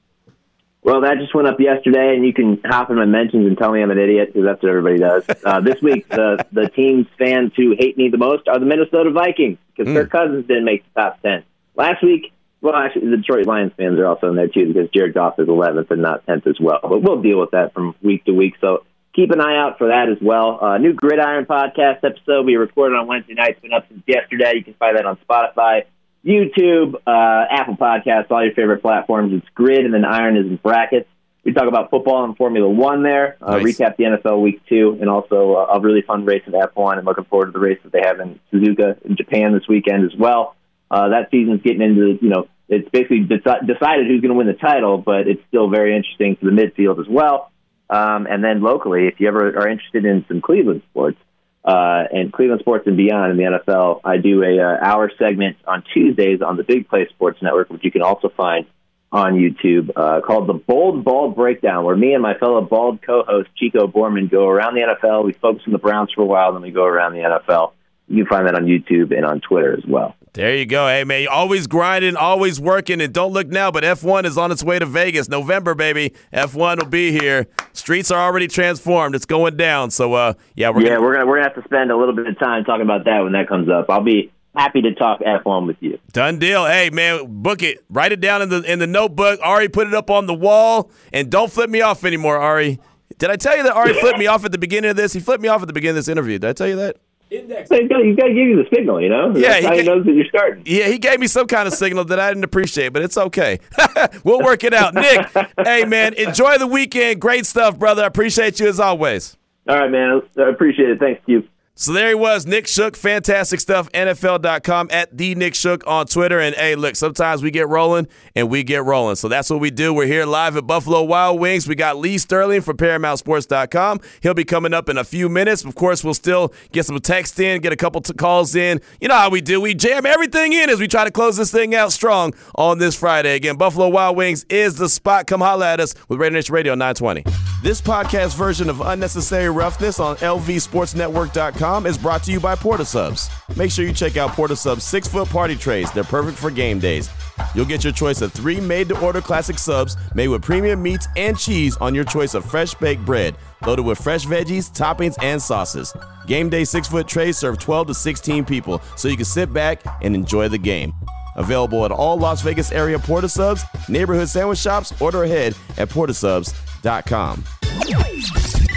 [0.83, 3.71] Well, that just went up yesterday, and you can hop in my mentions and tell
[3.71, 5.23] me I'm an idiot because that's what everybody does.
[5.45, 9.09] Uh, this week, the the team's fans who hate me the most are the Minnesota
[9.11, 9.95] Vikings because mm.
[9.95, 11.43] Kirk Cousins didn't make the top ten.
[11.75, 12.31] Last week,
[12.61, 15.47] Well, actually, the Detroit Lions fans are also in there too because Jared Goff is
[15.47, 16.79] 11th and not 10th as well.
[16.81, 18.53] But we'll deal with that from week to week.
[18.61, 20.59] So keep an eye out for that as well.
[20.63, 23.51] Uh, new Gridiron podcast episode we recorded on Wednesday night.
[23.51, 24.53] It's been up since yesterday.
[24.55, 25.83] You can find that on Spotify,
[26.25, 29.33] YouTube, uh, Apple Podcasts, all your favorite platforms.
[29.33, 31.09] It's Grid and then Iron is in brackets.
[31.43, 33.35] We talk about football and Formula One there.
[33.41, 33.77] Uh, nice.
[33.77, 36.97] Recap the NFL Week Two, and also uh, a really fun race at F1.
[36.97, 40.05] And looking forward to the race that they have in Suzuka in Japan this weekend
[40.09, 40.55] as well.
[40.89, 44.47] Uh, that season's getting into you know it's basically deci- decided who's going to win
[44.47, 47.51] the title, but it's still very interesting for the midfield as well.
[47.89, 51.17] Um, and then locally, if you ever are interested in some Cleveland sports
[51.63, 55.57] uh, and Cleveland sports and beyond in the NFL, I do a uh, hour segment
[55.67, 58.65] on Tuesdays on the Big Play Sports Network, which you can also find
[59.11, 63.47] on YouTube, uh, called the Bold Bald Breakdown, where me and my fellow bald co-host
[63.55, 65.23] Chico Borman go around the NFL.
[65.23, 67.73] We focus on the Browns for a while, then we go around the NFL.
[68.07, 70.15] You can find that on YouTube and on Twitter as well.
[70.33, 70.87] There you go.
[70.87, 74.63] Hey, man, always grinding, always working, and don't look now, but F1 is on its
[74.63, 75.29] way to Vegas.
[75.29, 76.13] November, baby.
[76.33, 77.45] F1 will be here.
[77.71, 79.13] Streets are already transformed.
[79.13, 79.91] It's going down.
[79.91, 82.15] So, uh, yeah, we're yeah, gonna, we're gonna we're gonna have to spend a little
[82.15, 83.89] bit of time talking about that when that comes up.
[83.89, 85.99] I'll be happy to talk F1 with you.
[86.13, 86.65] Done deal.
[86.65, 87.83] Hey, man, book it.
[87.89, 89.39] Write it down in the in the notebook.
[89.43, 92.79] Ari, put it up on the wall, and don't flip me off anymore, Ari.
[93.19, 95.13] Did I tell you that Ari flipped me off at the beginning of this?
[95.13, 96.39] He flipped me off at the beginning of this interview.
[96.39, 96.97] Did I tell you that?
[97.39, 97.69] Index.
[97.69, 99.35] he's got to give you the signal, you know.
[99.35, 100.63] Yeah, That's he, how he knows that you're starting.
[100.65, 103.59] Yeah, he gave me some kind of signal that I didn't appreciate, but it's okay.
[104.23, 104.93] we'll work it out.
[104.93, 105.27] Nick,
[105.65, 107.19] hey man, enjoy the weekend.
[107.19, 108.03] Great stuff, brother.
[108.03, 109.37] I appreciate you as always.
[109.67, 110.21] All right, man.
[110.37, 110.99] I appreciate it.
[110.99, 111.47] Thanks, you.
[111.75, 112.95] So there he was, Nick Shook.
[112.95, 113.91] Fantastic stuff.
[113.93, 116.39] NFL.com at the Nick Shook on Twitter.
[116.39, 119.15] And hey, look, sometimes we get rolling and we get rolling.
[119.15, 119.91] So that's what we do.
[119.91, 121.67] We're here live at Buffalo Wild Wings.
[121.67, 124.01] We got Lee Sterling from ParamountSports.com.
[124.21, 125.65] He'll be coming up in a few minutes.
[125.65, 128.79] Of course, we'll still get some text in, get a couple t- calls in.
[129.01, 129.59] You know how we do.
[129.59, 132.95] We jam everything in as we try to close this thing out strong on this
[132.95, 133.35] Friday.
[133.35, 135.25] Again, Buffalo Wild Wings is the spot.
[135.25, 137.23] Come holla at us with Raider Nation Radio 920.
[137.63, 142.87] This podcast version of Unnecessary Roughness on LVSportsNetwork.com is brought to you by Port of
[142.87, 143.29] Subs.
[143.55, 145.89] Make sure you check out Port of Subs six foot party trays.
[145.93, 147.09] They're perfect for game days.
[147.55, 151.07] You'll get your choice of three made to order classic subs made with premium meats
[151.15, 155.41] and cheese on your choice of fresh baked bread, loaded with fresh veggies, toppings, and
[155.41, 155.93] sauces.
[156.27, 159.81] Game day six foot trays serve 12 to 16 people, so you can sit back
[160.01, 160.93] and enjoy the game.
[161.37, 165.87] Available at all Las Vegas area Port of Subs, neighborhood sandwich shops, order ahead at
[165.87, 167.43] portofsubs.com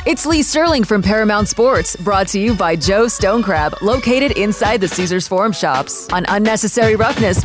[0.07, 4.87] it's Lee Sterling from Paramount Sports, brought to you by Joe Stonecrab, located inside the
[4.87, 7.43] Caesars Forum shops on Unnecessary Roughness.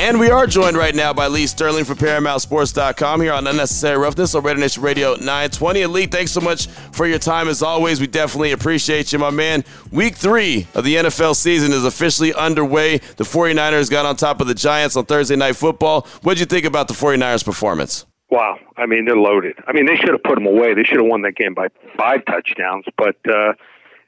[0.00, 4.34] And we are joined right now by Lee Sterling from ParamountSports.com here on Unnecessary Roughness
[4.34, 5.82] on Raider Nation Radio 920.
[5.82, 8.00] And Lee, thanks so much for your time as always.
[8.00, 9.64] We definitely appreciate you, my man.
[9.92, 12.98] Week three of the NFL season is officially underway.
[12.98, 16.06] The 49ers got on top of the Giants on Thursday Night Football.
[16.22, 18.04] What did you think about the 49ers' performance?
[18.30, 18.58] Wow.
[18.76, 19.56] I mean, they're loaded.
[19.66, 20.74] I mean, they should have put them away.
[20.74, 22.84] They should have won that game by five touchdowns.
[22.96, 23.54] But uh,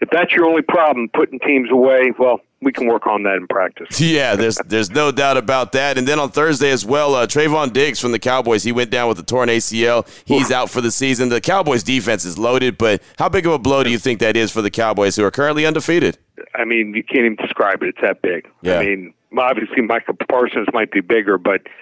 [0.00, 3.46] if that's your only problem, putting teams away, well, we can work on that in
[3.46, 3.98] practice.
[4.10, 5.96] Yeah, there's there's no doubt about that.
[5.96, 9.08] And then on Thursday as well, uh, Trevon Diggs from the Cowboys, he went down
[9.08, 10.06] with a torn ACL.
[10.26, 11.30] He's out for the season.
[11.30, 14.36] The Cowboys defense is loaded, but how big of a blow do you think that
[14.36, 16.18] is for the Cowboys, who are currently undefeated?
[16.54, 17.90] I mean, you can't even describe it.
[17.90, 18.48] It's that big.
[18.62, 18.78] Yeah.
[18.78, 21.62] I mean, obviously Micah Parsons might be bigger, but–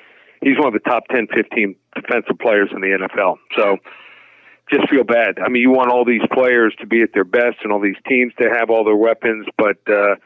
[0.42, 3.36] he's one of the top 10, 15 defensive players in the NFL.
[3.56, 3.78] So
[4.70, 5.38] just feel bad.
[5.38, 7.96] I mean, you want all these players to be at their best and all these
[8.06, 10.16] teams to have all their weapons, but uh,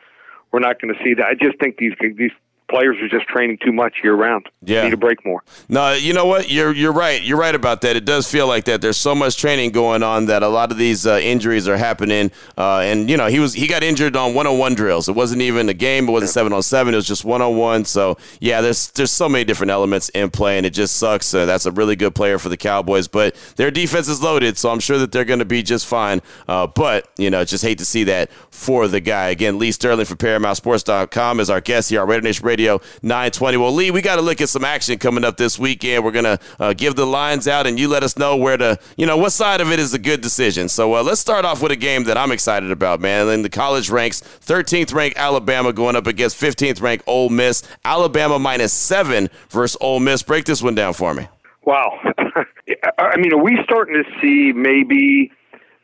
[0.53, 1.27] we're not going to see that.
[1.27, 2.33] I just think these these
[2.73, 4.49] players are just training too much year round.
[4.63, 5.45] Yeah, need to break more.
[5.69, 6.51] No, you know what?
[6.51, 7.21] You're you're right.
[7.23, 7.97] You're right about that.
[7.97, 8.81] It does feel like that.
[8.81, 12.31] There's so much training going on that a lot of these uh, injuries are happening.
[12.57, 15.09] Uh, and you know, he was he got injured on one-on-one drills.
[15.09, 16.09] It wasn't even a game.
[16.09, 16.95] It wasn't seven on seven.
[16.95, 17.85] It was just one-on-one.
[17.85, 21.35] So yeah, there's there's so many different elements in play, and it just sucks.
[21.35, 24.71] Uh, that's a really good player for the Cowboys, but their defense is loaded, so
[24.71, 26.23] I'm sure that they're going to be just fine.
[26.49, 29.29] Uh, but you know, just hate to see that for the guy.
[29.29, 32.62] Again, Lee Sterling from ParamountSports.com is our guest here on Raider Nation Radio.
[33.03, 33.57] 920.
[33.57, 36.05] Well, Lee, we got to look at some action coming up this weekend.
[36.05, 38.79] We're going to uh, give the lines out, and you let us know where to,
[38.97, 40.69] you know, what side of it is a good decision.
[40.69, 43.29] So uh, let's start off with a game that I'm excited about, man.
[43.29, 47.63] In the college ranks, 13th ranked Alabama going up against 15th ranked Ole Miss.
[47.85, 50.23] Alabama minus seven versus Ole Miss.
[50.23, 51.29] Break this one down for me.
[51.65, 51.99] Wow.
[52.99, 55.31] I mean, are we starting to see maybe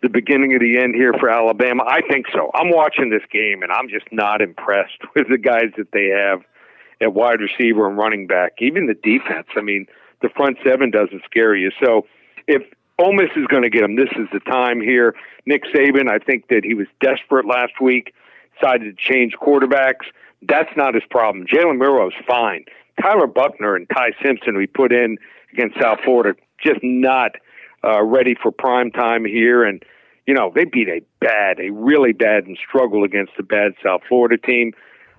[0.03, 1.85] the beginning of the end here for Alabama?
[1.87, 2.51] I think so.
[2.55, 6.43] I'm watching this game and I'm just not impressed with the guys that they have
[7.01, 8.55] at wide receiver and running back.
[8.61, 9.49] Even the defense.
[9.57, 9.87] I mean,
[10.23, 11.71] the front seven doesn't scare you.
[11.83, 12.07] So
[12.47, 12.63] if
[12.99, 15.15] Ole Miss is going to get them, this is the time here.
[15.47, 18.15] Nick Saban, I think that he was desperate last week,
[18.61, 20.07] decided to change quarterbacks.
[20.43, 21.47] That's not his problem.
[21.47, 22.65] Jalen Milroe's fine.
[23.01, 25.17] Tyler Buchner and Ty Simpson, we put in
[25.53, 27.33] against South Florida, just not
[27.85, 29.63] uh, ready for prime time here.
[29.63, 29.83] And,
[30.27, 34.03] you know, they beat a bad, a really bad and struggle against a bad South
[34.09, 34.73] Florida team.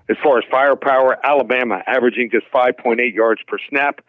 [0.09, 4.01] As far as firepower, Alabama averaging just 5.8 yards per snap.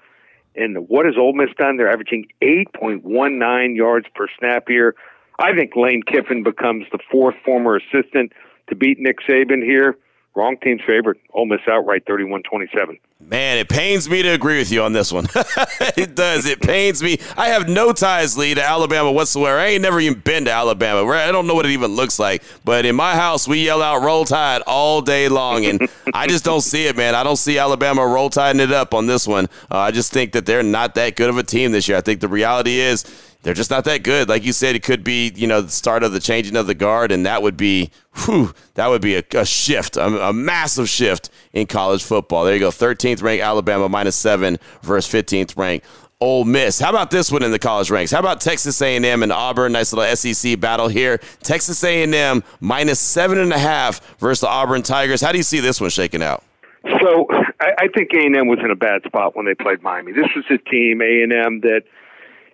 [0.57, 1.77] And what has Ole Miss done?
[1.77, 4.95] They're averaging 8.19 yards per snap here.
[5.39, 8.33] I think Lane Kiffin becomes the fourth former assistant
[8.69, 9.97] to beat Nick Saban here.
[10.35, 11.19] Wrong team's favorite.
[11.33, 12.99] Ole Miss outright 31-27.
[13.21, 15.27] Man, it pains me to agree with you on this one.
[15.97, 16.47] it does.
[16.47, 17.19] It pains me.
[17.37, 19.59] I have no ties, Lee, to Alabama whatsoever.
[19.59, 21.07] I ain't never even been to Alabama.
[21.11, 22.43] I don't know what it even looks like.
[22.64, 26.45] But in my house, we yell out "Roll Tide" all day long, and I just
[26.45, 27.14] don't see it, man.
[27.14, 29.47] I don't see Alabama roll tiding it up on this one.
[29.71, 31.99] Uh, I just think that they're not that good of a team this year.
[31.99, 33.05] I think the reality is
[33.42, 34.29] they're just not that good.
[34.29, 36.74] Like you said, it could be you know the start of the changing of the
[36.74, 37.90] guard, and that would be
[38.24, 42.44] whew, that would be a, a shift, a, a, massive shift in college football.
[42.44, 45.87] There you go, 13th ranked Alabama minus seven versus 15th ranked
[46.20, 46.79] Ole Miss.
[46.79, 48.11] How about this one in the college ranks?
[48.11, 49.72] How about Texas A&M and Auburn?
[49.72, 51.18] Nice little SEC battle here.
[51.42, 55.22] Texas A&M minus seven and a half versus the Auburn Tigers.
[55.22, 56.44] How do you see this one shaking out?
[57.00, 57.26] So
[57.61, 60.12] I, I think A&M was in a bad spot when they played Miami.
[60.12, 61.85] This was a team A&M that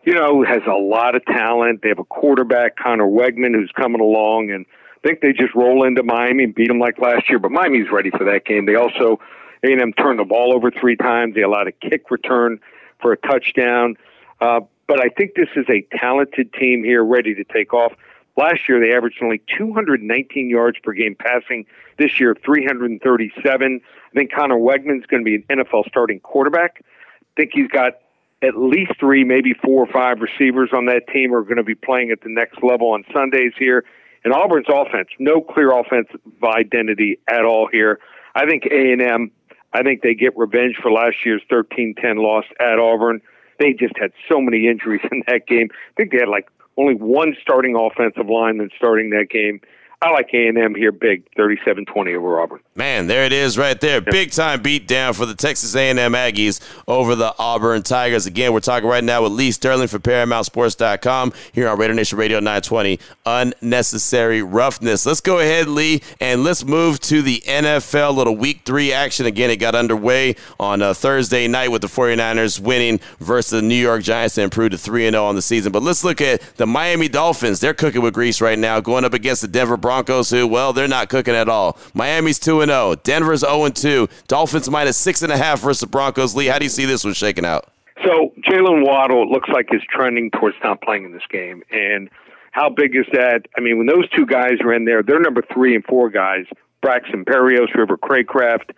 [0.07, 1.83] you know, has a lot of talent.
[1.83, 4.65] They have a quarterback, Conner Weigman, who's coming along, and
[5.05, 7.41] I think they just roll into Miami and beat them like last year.
[7.41, 8.67] But Miami's ready for that game.
[8.67, 9.19] They also
[9.65, 11.35] A&M turned the ball over three times.
[11.35, 12.61] They allowed a kick return
[13.03, 13.97] for a touchdown.
[14.41, 17.93] Uh, but I think this is a talented team here, ready to take off.
[18.37, 21.67] Last year, they averaged only 219 yards per game passing.
[21.99, 23.81] This year, 337.
[23.83, 26.83] I think Conner Weigman's going to be an NFL starting quarterback.
[26.83, 27.95] I think he's got
[28.43, 31.75] at least three, maybe four or five receivers on that team are going to be
[31.75, 33.85] playing at the next level on Sundays here.
[34.25, 37.99] And Auburn's offense, no clear offensive identity at all here.
[38.35, 39.31] I think A and M.
[39.73, 43.21] I think they get revenge for last year's 13-10 loss at Auburn.
[43.59, 45.69] They just had so many injuries in that game.
[45.73, 49.61] I think they had like only one starting offensive line lineman starting that game.
[50.03, 52.61] I like A&M here big, 37-20 over Auburn.
[52.77, 54.03] Man, there it is right there.
[54.03, 58.27] Big time beat down for the Texas A&M Aggies over the Auburn Tigers.
[58.27, 62.39] Again, we're talking right now with Lee Sterling for ParamountSports.com here on Raider Nation Radio
[62.39, 63.01] 920.
[63.25, 65.07] Unnecessary roughness.
[65.07, 68.15] Let's go ahead, Lee, and let's move to the NFL.
[68.15, 69.25] Little week three action.
[69.25, 73.63] Again, it got underway on a uh, Thursday night with the 49ers winning versus the
[73.63, 75.73] New York Giants and improved to 3 0 on the season.
[75.73, 77.59] But let's look at the Miami Dolphins.
[77.59, 80.87] They're cooking with grease right now, going up against the Denver Broncos, who, well, they're
[80.87, 81.79] not cooking at all.
[81.95, 82.66] Miami's 2 0.
[83.03, 84.09] Denver's 0 2.
[84.29, 86.35] Dolphins minus 6.5 versus the Broncos.
[86.35, 87.71] Lee, how do you see this one shaking out?
[88.05, 91.63] So, Jaylen Waddle looks like is trending towards not playing in this game.
[91.71, 92.11] And
[92.53, 93.47] how big is that?
[93.57, 96.45] I mean, when those two guys are in there, they're number three and four guys.
[96.83, 98.71] Braxton Berrios, River Cracraft,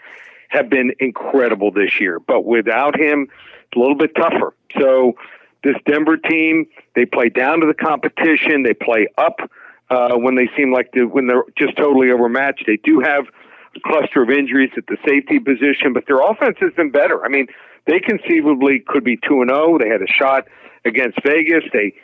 [0.49, 2.21] have been incredible this year.
[2.21, 3.29] But without him,
[3.65, 4.55] it's a little bit tougher.
[4.79, 5.15] So,
[5.65, 9.41] this Denver team, they play down to the competition, they play up
[9.91, 12.65] uh, when they seem like when they're just totally overmatched.
[12.67, 13.25] They do have
[13.85, 17.25] cluster of injuries at the safety position, but their offense has been better.
[17.25, 17.47] I mean,
[17.87, 19.75] they conceivably could be two and zero.
[19.75, 19.79] Oh.
[19.79, 20.45] They had a shot
[20.85, 21.65] against Vegas.
[21.73, 21.95] They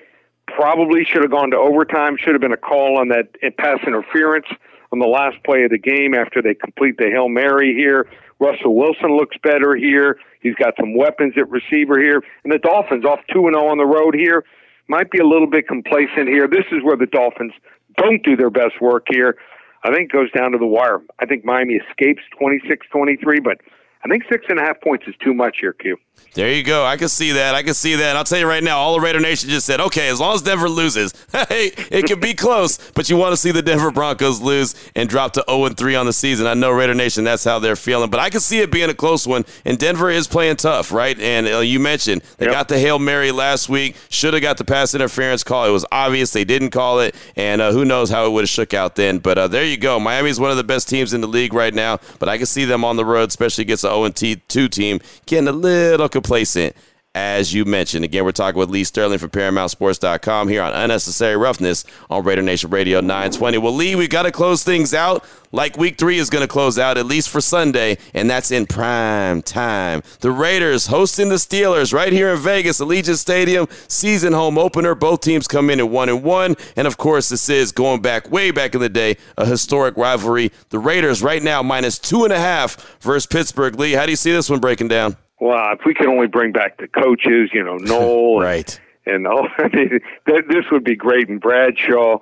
[0.47, 2.17] probably should have gone to overtime.
[2.19, 4.47] Should have been a call on that pass interference
[4.93, 8.07] on the last play of the game after they complete the hail mary here.
[8.39, 10.19] Russell Wilson looks better here.
[10.41, 13.71] He's got some weapons at receiver here, and the Dolphins off two and zero oh
[13.71, 14.45] on the road here
[14.89, 16.47] might be a little bit complacent here.
[16.47, 17.53] This is where the Dolphins
[17.97, 19.37] don't do their best work here.
[19.85, 21.01] I think it goes down to the wire.
[21.19, 23.59] I think Miami escapes 26 23, but
[24.05, 25.97] I think six and a half points is too much here, Q.
[26.35, 26.85] There you go.
[26.85, 27.55] I can see that.
[27.55, 28.17] I can see that.
[28.17, 30.43] I'll tell you right now, all the Raider Nation just said, okay, as long as
[30.43, 34.41] Denver loses, hey, it can be close, but you want to see the Denver Broncos
[34.41, 36.49] lose and drop to 0 3 on the season.
[36.49, 38.95] I know Raider Nation, that's how they're feeling, but I can see it being a
[38.95, 39.45] close one.
[39.65, 41.19] And Denver is playing tough, right?
[41.21, 42.55] And uh, you mentioned they yep.
[42.55, 45.67] got the Hail Mary last week, should have got the pass interference call.
[45.67, 48.51] It was obvious they didn't call it, and uh, who knows how it would have
[48.51, 49.19] shook out then.
[49.19, 50.01] But uh, there you go.
[50.01, 52.65] Miami's one of the best teams in the league right now, but I can see
[52.65, 56.75] them on the road, especially against the 0 2 team, getting a little complacent
[57.15, 58.05] as you mentioned.
[58.05, 62.71] Again, we're talking with Lee Sterling from ParamountSports.com here on Unnecessary Roughness on Raider Nation
[62.71, 63.59] Radio 920.
[63.59, 65.25] Well, Lee, we got to close things out
[65.55, 68.67] like week three is going to close out, at least for Sunday, and that's in
[68.67, 70.03] prime time.
[70.19, 74.97] The Raiders hosting the Steelers right here in Vegas, Allegiant Stadium, season home opener.
[74.97, 76.57] Both teams come in at one and one.
[76.75, 80.51] And of course, this is going back way back in the day, a historic rivalry.
[80.71, 83.79] The Raiders right now minus two and a half versus Pittsburgh.
[83.79, 85.17] Lee, how do you see this one breaking down?
[85.41, 89.27] Well, if we could only bring back the coaches, you know, Noll, right, and, and
[89.27, 91.29] oh, I mean, this would be great.
[91.29, 92.19] And Bradshaw,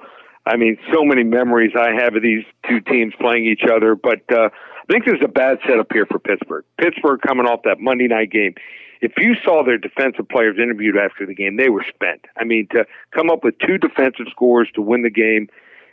[0.46, 3.94] I mean, so many memories I have of these two teams playing each other.
[3.94, 6.64] But uh, I think there's a bad setup here for Pittsburgh.
[6.78, 8.54] Pittsburgh coming off that Monday night game.
[9.00, 12.24] If you saw their defensive players interviewed after the game, they were spent.
[12.36, 15.48] I mean, to come up with two defensive scores to win the game,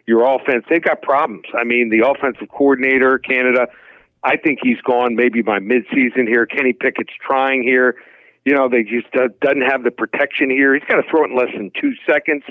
[0.05, 1.45] your offense, they've got problems.
[1.57, 3.67] I mean, the offensive coordinator, Canada,
[4.23, 6.45] I think he's gone maybe by midseason here.
[6.45, 7.95] Kenny Pickett's trying here.
[8.45, 10.73] You know, they just uh, doesn't have the protection here.
[10.73, 12.43] He's got to throw it in less than two seconds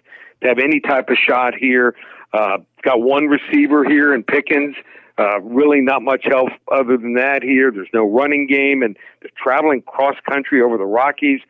[0.42, 1.94] to have any type of shot here.
[2.32, 4.76] Uh, got one receiver here in Pickens.
[5.18, 7.72] Uh, really not much help other than that here.
[7.72, 11.40] There's no running game, and they're traveling cross country over the Rockies.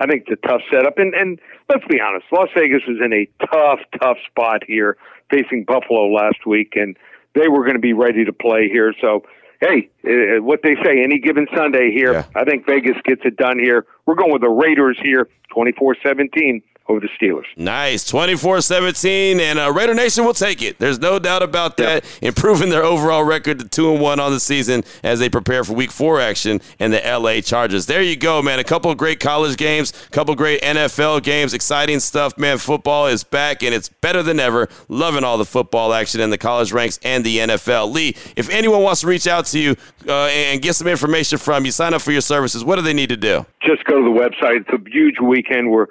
[0.00, 0.98] I think it's a tough setup.
[0.98, 4.96] And, and let's be honest, Las Vegas was in a tough, tough spot here
[5.30, 6.96] facing Buffalo last week, and
[7.34, 8.94] they were going to be ready to play here.
[9.00, 9.24] So,
[9.60, 12.24] hey, uh, what they say, any given Sunday here, yeah.
[12.34, 13.86] I think Vegas gets it done here.
[14.06, 17.44] We're going with the Raiders here, 24 17 over the Steelers.
[17.56, 18.04] Nice.
[18.04, 20.78] 24 17, and uh, Raider Nation will take it.
[20.78, 22.04] There's no doubt about that.
[22.04, 22.22] Yep.
[22.22, 25.74] Improving their overall record to 2 and 1 on the season as they prepare for
[25.74, 27.86] week four action and the LA Chargers.
[27.86, 28.58] There you go, man.
[28.58, 31.54] A couple of great college games, a couple great NFL games.
[31.54, 32.58] Exciting stuff, man.
[32.58, 34.68] Football is back, and it's better than ever.
[34.88, 37.92] Loving all the football action in the college ranks and the NFL.
[37.92, 39.76] Lee, if anyone wants to reach out to you
[40.06, 42.94] uh, and get some information from you, sign up for your services, what do they
[42.94, 43.44] need to do?
[43.62, 44.60] Just go to the website.
[44.60, 45.70] It's a huge weekend.
[45.70, 45.86] We're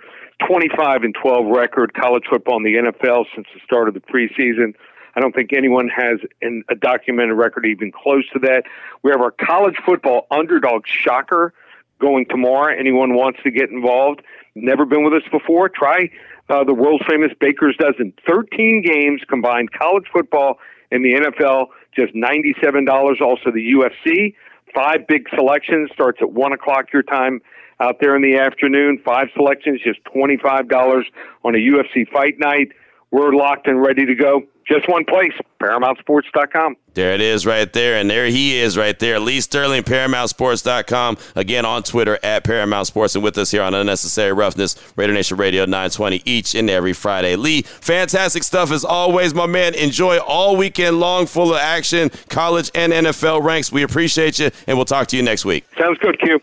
[0.46, 4.74] 25 and 12 record college football in the NFL since the start of the preseason.
[5.16, 8.64] I don't think anyone has an, a documented record even close to that.
[9.02, 11.54] We have our college football underdog shocker
[12.00, 12.76] going tomorrow.
[12.78, 14.22] Anyone wants to get involved?
[14.54, 15.70] Never been with us before?
[15.70, 16.12] Try
[16.50, 18.14] uh, the world famous Baker's Dozen.
[18.28, 20.60] 13 games combined college football
[20.92, 23.22] and the NFL, just $97.
[23.22, 24.36] Also the UFC.
[24.76, 27.42] Five big selections starts at one o'clock your time
[27.80, 29.00] out there in the afternoon.
[29.04, 31.04] Five selections, just $25
[31.44, 32.70] on a UFC fight night.
[33.12, 34.44] We're locked and ready to go.
[34.68, 36.76] Just one place, ParamountSports.com.
[36.94, 37.96] There it is right there.
[37.96, 39.18] And there he is right there.
[39.18, 41.18] Lee Sterling, ParamountSports.com.
[41.38, 45.38] Again, on Twitter at Paramount Sports and with us here on Unnecessary Roughness, Raider Nation
[45.38, 47.38] Radio 920 each and every Friday.
[47.38, 49.74] Lee, fantastic stuff as always, my man.
[49.74, 53.72] Enjoy all weekend long, full of action, college and NFL ranks.
[53.72, 55.64] We appreciate you, and we'll talk to you next week.
[55.80, 56.42] Sounds good, Q.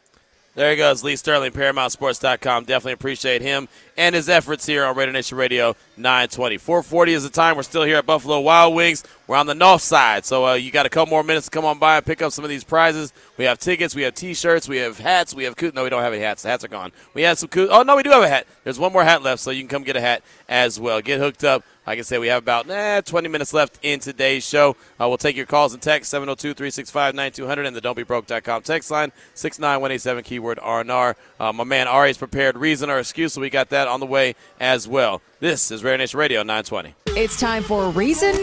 [0.54, 2.64] There he goes, Lee Sterling, ParamountSports.com.
[2.64, 6.58] Definitely appreciate him and his efforts here on Raider Nation Radio 920.
[6.58, 7.56] 440 is the time.
[7.56, 9.04] We're still here at Buffalo Wild Wings.
[9.26, 11.64] We're on the north side, so uh, you got a couple more minutes to come
[11.64, 13.12] on by and pick up some of these prizes.
[13.38, 16.12] We have tickets, we have T-shirts, we have hats, we have no, we don't have
[16.12, 16.42] any hats.
[16.42, 16.92] The hats are gone.
[17.14, 18.46] We have some oh no, we do have a hat.
[18.64, 21.00] There's one more hat left, so you can come get a hat as well.
[21.00, 24.46] Get hooked up like I said, we have about eh, 20 minutes left in today's
[24.46, 24.76] show.
[24.98, 29.12] Uh, we'll take your calls and text 702 365 9200 and the don'tbebroke.com text line
[29.34, 31.14] 69187 keyword RNR.
[31.38, 34.34] Uh, my man Ari's prepared reason or excuse, so we got that on the way
[34.60, 35.22] as well.
[35.40, 36.94] This is Rare Nation Radio 920.
[37.08, 38.36] It's time for reason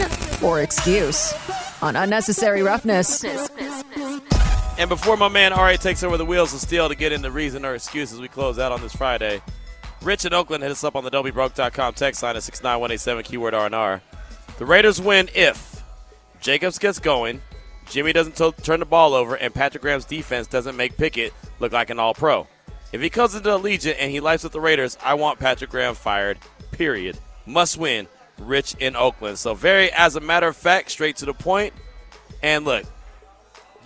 [0.43, 1.33] or excuse
[1.81, 3.23] on Unnecessary Roughness.
[4.77, 7.31] And before my man Ari takes over the wheels of steel to get into the
[7.31, 9.41] reason or excuse as we close out on this Friday,
[10.01, 14.01] Rich in Oakland hit us up on the don'tbebroke.com text line at 69187 keyword RNR.
[14.57, 15.83] The Raiders win if
[16.39, 17.41] Jacobs gets going,
[17.87, 21.71] Jimmy doesn't t- turn the ball over, and Patrick Graham's defense doesn't make Pickett look
[21.71, 22.47] like an all pro.
[22.91, 25.95] If he comes into Allegiant and he lights with the Raiders, I want Patrick Graham
[25.95, 26.37] fired.
[26.71, 27.17] Period.
[27.45, 28.07] Must win.
[28.37, 29.37] Rich in Oakland.
[29.37, 31.73] So very, as a matter of fact, straight to the point.
[32.43, 32.85] And look,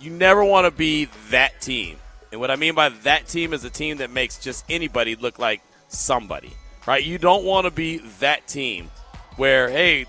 [0.00, 1.98] you never want to be that team.
[2.32, 5.38] And what I mean by that team is a team that makes just anybody look
[5.38, 6.52] like somebody,
[6.86, 7.04] right?
[7.04, 8.90] You don't want to be that team
[9.36, 10.06] where, hey,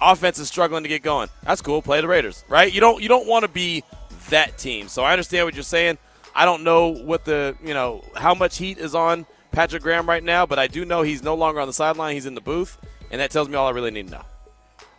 [0.00, 1.28] offense is struggling to get going.
[1.42, 1.82] That's cool.
[1.82, 2.72] Play the Raiders, right?
[2.72, 3.84] You don't you don't want to be
[4.30, 4.88] that team.
[4.88, 5.98] So I understand what you're saying.
[6.34, 10.22] I don't know what the you know how much heat is on Patrick Graham right
[10.22, 12.14] now, but I do know he's no longer on the sideline.
[12.14, 12.78] He's in the booth,
[13.10, 14.24] and that tells me all I really need to know.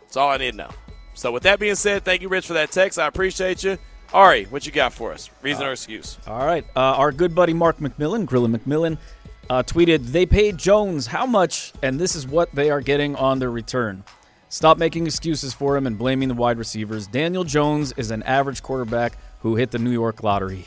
[0.02, 0.70] That's all I need to know.
[1.14, 2.98] So with that being said, thank you, Rich, for that text.
[2.98, 3.78] I appreciate you.
[4.12, 5.30] Ari, what you got for us?
[5.40, 6.18] Reason uh, or excuse?
[6.26, 6.64] All right.
[6.76, 8.98] Uh, our good buddy Mark McMillan, Grilla McMillan,
[9.48, 13.38] uh, tweeted, They paid Jones how much, and this is what they are getting on
[13.38, 14.04] their return.
[14.48, 17.06] Stop making excuses for him and blaming the wide receivers.
[17.06, 20.66] Daniel Jones is an average quarterback who hit the New York lottery.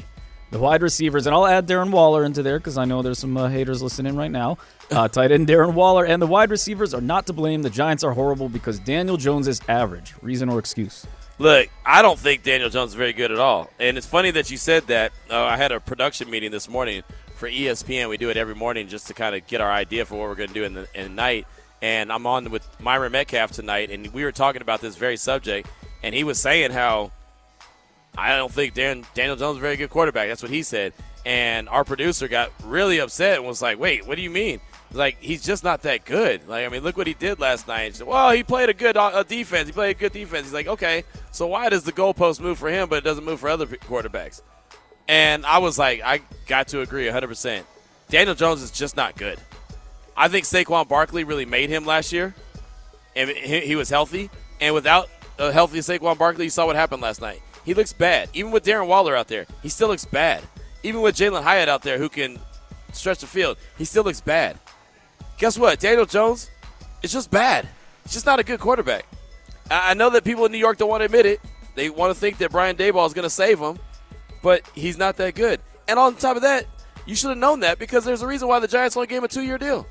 [0.56, 3.36] The wide receivers, and I'll add Darren Waller into there because I know there's some
[3.36, 4.58] uh, haters listening right now.
[4.90, 7.62] Uh, tight end Darren Waller and the wide receivers are not to blame.
[7.62, 10.14] The Giants are horrible because Daniel Jones is average.
[10.22, 11.06] Reason or excuse?
[11.40, 13.70] Look, I don't think Daniel Jones is very good at all.
[13.82, 15.12] And it's funny that you said that.
[15.30, 17.04] Uh, I had a production meeting this morning
[17.36, 18.08] for ESPN.
[18.08, 20.36] We do it every morning just to kind of get our idea for what we're
[20.36, 21.48] going to do in the, in the night.
[21.82, 25.68] And I'm on with Myron Metcalf tonight, and we were talking about this very subject.
[26.02, 27.12] And he was saying how
[28.18, 30.28] I don't think Dan, Daniel Jones is a very good quarterback.
[30.30, 30.94] That's what he said.
[31.26, 34.60] And our producer got really upset and was like, wait, what do you mean?
[34.96, 36.48] like he's just not that good.
[36.48, 37.96] Like I mean, look what he did last night.
[37.96, 39.68] Said, well, he played a good uh, defense.
[39.68, 40.46] He played a good defense.
[40.46, 43.40] He's like, okay, so why does the goalpost move for him, but it doesn't move
[43.40, 44.42] for other quarterbacks?
[45.08, 47.28] And I was like, I got to agree 100.
[47.28, 47.66] percent
[48.10, 49.40] Daniel Jones is just not good.
[50.18, 52.34] I think Saquon Barkley really made him last year,
[53.16, 54.30] and he was healthy.
[54.62, 57.42] And without a healthy Saquon Barkley, you saw what happened last night.
[57.66, 58.30] He looks bad.
[58.34, 60.44] Even with Darren Waller out there, he still looks bad.
[60.84, 62.40] Even with Jalin Hyatt out there, who can
[62.94, 64.60] stretch the field, he still looks bad
[65.38, 65.80] guess what?
[65.80, 66.50] Daniel Jones
[67.04, 67.68] is just bad.
[68.04, 69.06] He's just not a good quarterback.
[69.70, 71.42] I know that people in New York don't want to admit it.
[71.76, 73.80] They want to think that Brian Daboll is going to save him,
[74.42, 75.60] but he's not that good.
[75.88, 76.66] And on top of that,
[77.06, 79.26] you should have known that because there's a reason why the Giants only gave him
[79.26, 79.86] a two-year deal.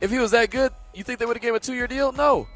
[0.00, 2.12] If he was that good, you think they would have gave him a two-year deal?
[2.12, 2.46] No.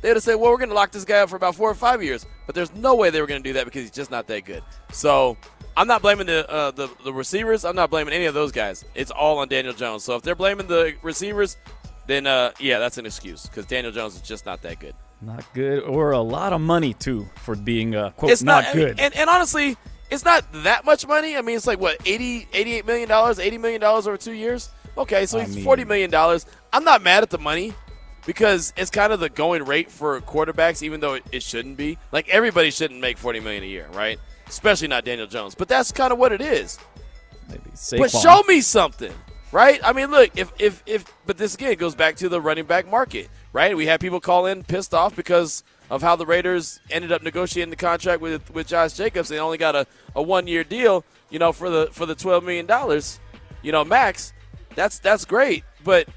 [0.00, 1.70] They would have said, "Well, we're going to lock this guy up for about four
[1.70, 3.90] or five years." But there's no way they were going to do that because he's
[3.90, 4.62] just not that good.
[4.92, 5.36] So
[5.76, 7.64] I'm not blaming the, uh, the the receivers.
[7.64, 8.84] I'm not blaming any of those guys.
[8.94, 10.04] It's all on Daniel Jones.
[10.04, 11.56] So if they're blaming the receivers,
[12.06, 14.94] then uh, yeah, that's an excuse because Daniel Jones is just not that good.
[15.20, 18.74] Not good, or a lot of money too for being uh, quote it's not, not
[18.74, 19.00] good.
[19.00, 19.76] And, and honestly,
[20.10, 21.36] it's not that much money.
[21.36, 24.70] I mean, it's like what 80 88 million dollars, 80 million dollars over two years.
[24.96, 26.46] Okay, so he's mean, 40 million dollars.
[26.72, 27.72] I'm not mad at the money
[28.26, 31.98] because it's kind of the going rate for quarterbacks, even though it, shouldn't be.
[32.12, 34.18] Like everybody shouldn't make 40 million a year, right?
[34.46, 35.54] Especially not Daniel Jones.
[35.54, 36.78] But that's kind of what it is.
[37.48, 37.98] Maybe Saquon.
[37.98, 39.12] But show me something
[39.52, 39.80] right?
[39.82, 42.88] I mean, look, if if if but this again goes back to the running back
[42.88, 43.76] market, right?
[43.76, 47.70] We had people call in pissed off because of how the Raiders ended up negotiating
[47.70, 49.28] the contract with with Josh Jacobs.
[49.28, 52.44] They only got a, a one year deal, you know, for the for the twelve
[52.44, 53.20] million dollars,
[53.62, 54.32] you know, max.
[54.74, 56.08] That's that's great, but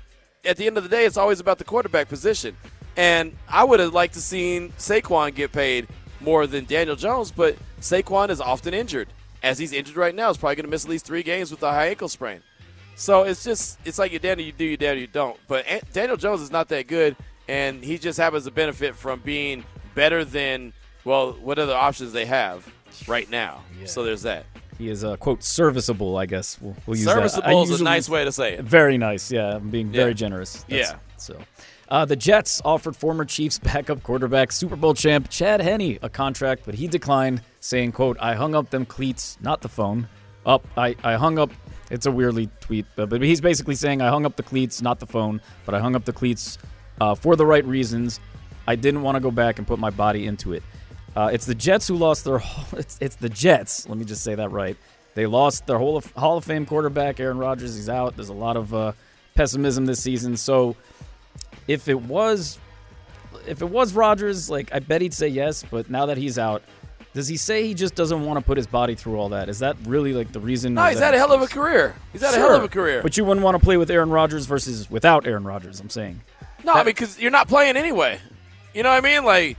[0.46, 2.56] at the end of the day, it's always about the quarterback position.
[2.98, 5.88] And I would have liked to seen Saquon get paid
[6.20, 9.08] more than Daniel Jones, but Saquon is often injured.
[9.44, 11.64] As he's injured right now, he's probably going to miss at least three games with
[11.64, 12.42] a high ankle sprain.
[12.96, 15.38] So it's just it's like you Daniel, you do, you Daniel, you don't.
[15.48, 17.16] But Daniel Jones is not that good,
[17.48, 19.64] and he just happens to benefit from being
[19.96, 20.74] better than
[21.04, 22.72] well, what other options they have
[23.08, 23.64] right now.
[23.80, 23.88] Yeah.
[23.88, 24.46] So there's that.
[24.82, 26.60] He is a uh, quote serviceable, I guess.
[26.60, 27.74] We'll, we'll use serviceable that.
[27.74, 28.62] is a nice way to say it.
[28.62, 29.32] Very nice.
[29.32, 30.14] Yeah, I'm being very yeah.
[30.16, 30.66] generous.
[30.68, 30.98] That's, yeah.
[31.18, 31.38] So.
[31.88, 36.64] Uh, the Jets offered former Chiefs backup quarterback, Super Bowl champ Chad Henne a contract,
[36.66, 40.08] but he declined, saying, "quote I hung up them cleats, not the phone.
[40.48, 41.52] Up, I, I hung up
[41.92, 45.00] it's a weirdly tweet, but, but he's basically saying I hung up the cleats, not
[45.00, 46.58] the phone, but I hung up the cleats
[47.00, 48.20] uh, for the right reasons.
[48.66, 50.64] I didn't want to go back and put my body into it.
[51.16, 52.42] Uh, it's the Jets who lost their.
[52.74, 53.88] It's, it's the Jets.
[53.88, 54.78] Let me just say that right.
[55.14, 57.76] They lost their whole of, Hall of Fame quarterback, Aaron Rodgers.
[57.76, 58.16] He's out.
[58.16, 58.94] There's a lot of uh,
[59.36, 60.38] pessimism this season.
[60.38, 60.78] So
[61.68, 62.60] if it was,
[63.46, 65.66] if it was Rodgers, like I bet he'd say yes.
[65.70, 66.64] But now that he's out,
[67.14, 69.50] does he say he just doesn't want to put his body through all that?
[69.50, 70.76] Is that really like the reason?
[70.76, 71.94] No, he's had a hell of a career.
[72.14, 72.40] He's had sure.
[72.40, 73.02] a hell of a career.
[73.02, 75.82] But you wouldn't want to play with Aaron Rodgers versus without Aaron Rodgers.
[75.82, 76.22] I'm saying.
[76.64, 78.20] No, that, I mean because you're not playing anyway.
[78.74, 79.26] You know what I mean?
[79.26, 79.58] Like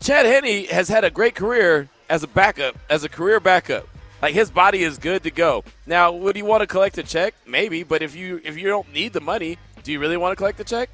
[0.00, 3.86] Chad Henne has had a great career as a backup, as a career backup.
[4.22, 5.64] Like his body is good to go.
[5.86, 7.34] Now, would he want to collect a check?
[7.46, 10.36] Maybe, but if you if you don't need the money, do you really want to
[10.36, 10.90] collect the check?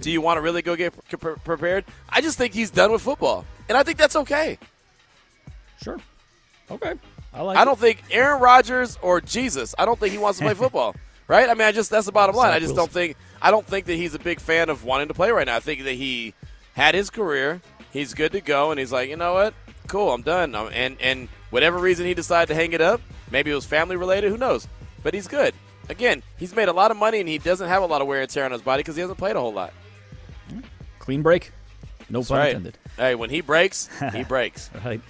[0.00, 0.94] Do you want to really go get
[1.44, 1.84] prepared?
[2.08, 4.58] I just think he's done with football, and I think that's okay.
[5.82, 5.98] Sure.
[6.70, 6.94] Okay.
[7.32, 7.56] I like.
[7.56, 9.74] I don't think Aaron Rodgers or Jesus.
[9.78, 10.94] I don't think he wants to play football.
[11.26, 11.48] Right?
[11.48, 12.52] I mean, I just that's the bottom line.
[12.52, 15.14] I just don't think I don't think that he's a big fan of wanting to
[15.14, 15.56] play right now.
[15.56, 16.34] I think that he
[16.74, 17.60] had his career.
[17.92, 19.54] He's good to go, and he's like, you know what?
[19.88, 20.54] Cool, I'm done.
[20.54, 24.30] And and whatever reason he decided to hang it up, maybe it was family related.
[24.30, 24.68] Who knows?
[25.02, 25.54] But he's good.
[25.88, 28.20] Again, he's made a lot of money, and he doesn't have a lot of wear
[28.20, 29.72] and tear on his body because he hasn't played a whole lot.
[31.00, 31.52] Clean break.
[32.08, 32.48] No pun right.
[32.48, 32.78] intended.
[32.96, 34.70] Hey, when he breaks, he breaks.
[34.84, 35.00] right.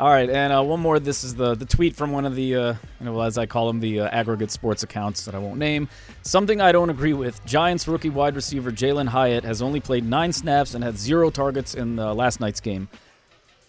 [0.00, 0.98] All right, and uh, one more.
[0.98, 3.66] This is the the tweet from one of the, uh, you know, as I call
[3.66, 5.90] them, the uh, aggregate sports accounts that I won't name.
[6.22, 7.44] Something I don't agree with.
[7.44, 11.74] Giants rookie wide receiver Jalin Hyatt has only played nine snaps and had zero targets
[11.74, 12.88] in last night's game.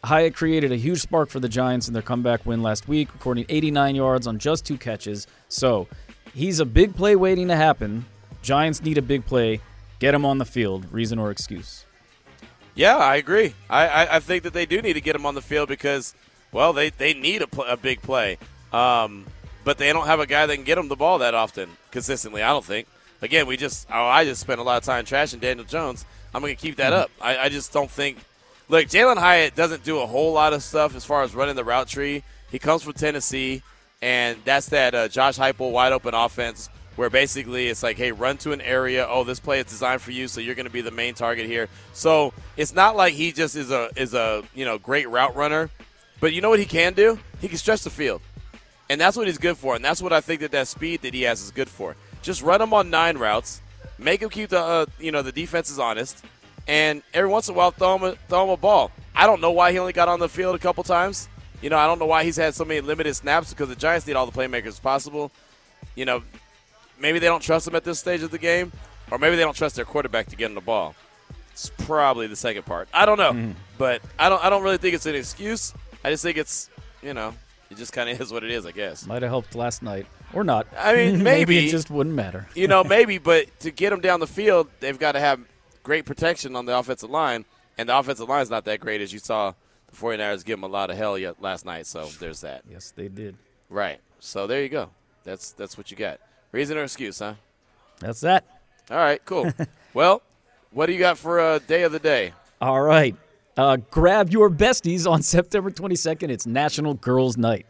[0.05, 3.45] Hyatt created a huge spark for the Giants in their comeback win last week, recording
[3.49, 5.27] 89 yards on just two catches.
[5.49, 5.89] So
[6.33, 8.05] he's a big play waiting to happen.
[8.41, 9.59] Giants need a big play.
[9.99, 10.85] Get him on the field.
[10.93, 11.85] Reason or excuse?
[12.75, 13.53] Yeah, I agree.
[13.69, 16.15] I, I, I, think that they do need to get him on the field because,
[16.51, 18.37] well, they, they need a, pl- a big play.
[18.71, 19.25] Um,
[19.63, 22.41] but they don't have a guy that can get them the ball that often consistently,
[22.41, 22.87] I don't think.
[23.21, 26.05] Again, we just, oh, I just spent a lot of time trashing Daniel Jones.
[26.33, 27.03] I'm going to keep that mm-hmm.
[27.03, 27.11] up.
[27.21, 28.17] I, I just don't think.
[28.69, 31.63] Look, Jalin Hyatt doesn't do a whole lot of stuff as far as running the
[31.63, 32.23] route tree.
[32.51, 33.61] He comes from Tennessee,
[34.01, 38.37] and that's that uh, Josh Heupel wide open offense where basically it's like, hey, run
[38.37, 39.07] to an area.
[39.09, 41.45] Oh, this play is designed for you, so you're going to be the main target
[41.45, 41.69] here.
[41.93, 45.69] So it's not like he just is a is a you know great route runner,
[46.19, 47.17] but you know what he can do?
[47.39, 48.21] He can stretch the field,
[48.89, 51.13] and that's what he's good for, and that's what I think that that speed that
[51.13, 51.95] he has is good for.
[52.21, 53.61] Just run him on nine routes.
[53.97, 56.23] Make him keep the uh, you know the defenses honest,
[56.67, 58.91] and every once in a while throw him a, throw him a ball.
[59.15, 61.29] I don't know why he only got on the field a couple times.
[61.61, 64.07] You know, I don't know why he's had so many limited snaps because the Giants
[64.07, 65.31] need all the playmakers possible.
[65.95, 66.23] You know,
[67.01, 68.71] maybe they don't trust him at this stage of the game,
[69.09, 70.95] or maybe they don't trust their quarterback to get him the ball.
[71.51, 72.87] It's probably the second part.
[72.93, 73.55] I don't know, mm.
[73.77, 74.43] but I don't.
[74.43, 75.73] I don't really think it's an excuse.
[76.03, 76.69] I just think it's
[77.01, 77.33] you know
[77.69, 79.05] it just kind of is what it is, I guess.
[79.05, 80.67] Might have helped last night, or not.
[80.77, 82.47] I mean, maybe, maybe it just wouldn't matter.
[82.55, 85.39] you know, maybe, but to get them down the field, they've got to have
[85.83, 87.45] great protection on the offensive line,
[87.77, 89.53] and the offensive line is not that great, as you saw
[89.91, 91.85] the 49ers give them a lot of hell yet last night.
[91.85, 92.63] So there's that.
[92.69, 93.35] Yes, they did.
[93.69, 93.99] Right.
[94.19, 94.89] So there you go.
[95.23, 96.19] That's that's what you got.
[96.51, 97.35] Reason or excuse, huh?
[97.99, 98.45] That's that.
[98.89, 99.51] All right, cool.
[99.93, 100.21] well,
[100.71, 102.33] what do you got for a day of the day?
[102.59, 103.15] All right.
[103.57, 106.29] Uh, grab your besties on September 22nd.
[106.29, 107.65] It's National Girls Night.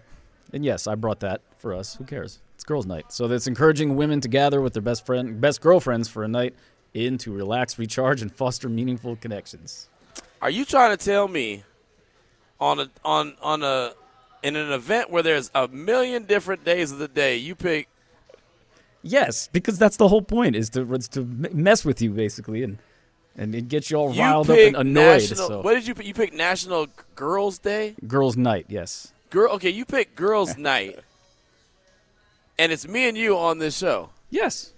[0.54, 1.96] And yes, I brought that for us.
[1.96, 2.40] Who cares?
[2.56, 3.12] It's girls' night.
[3.12, 6.56] So that's encouraging women to gather with their best friend, best girlfriends for a night
[6.94, 9.90] in to relax, recharge, and foster meaningful connections.
[10.42, 11.64] Are you trying to tell me
[12.60, 13.94] on a on on a
[14.44, 17.88] in an event where there's a million different days of the day, you pick
[19.04, 22.78] Yes, because that's the whole point is to is to mess with you basically and
[23.36, 25.22] and it gets you all you riled up and annoyed.
[25.22, 25.62] National, so.
[25.62, 26.06] What did you pick?
[26.06, 27.96] You picked National Girls Day?
[28.08, 29.14] Girls Night, yes.
[29.30, 31.00] Girl, okay, you picked Girls Night,
[32.60, 34.10] and it's me and you on this show.
[34.30, 34.74] Yes.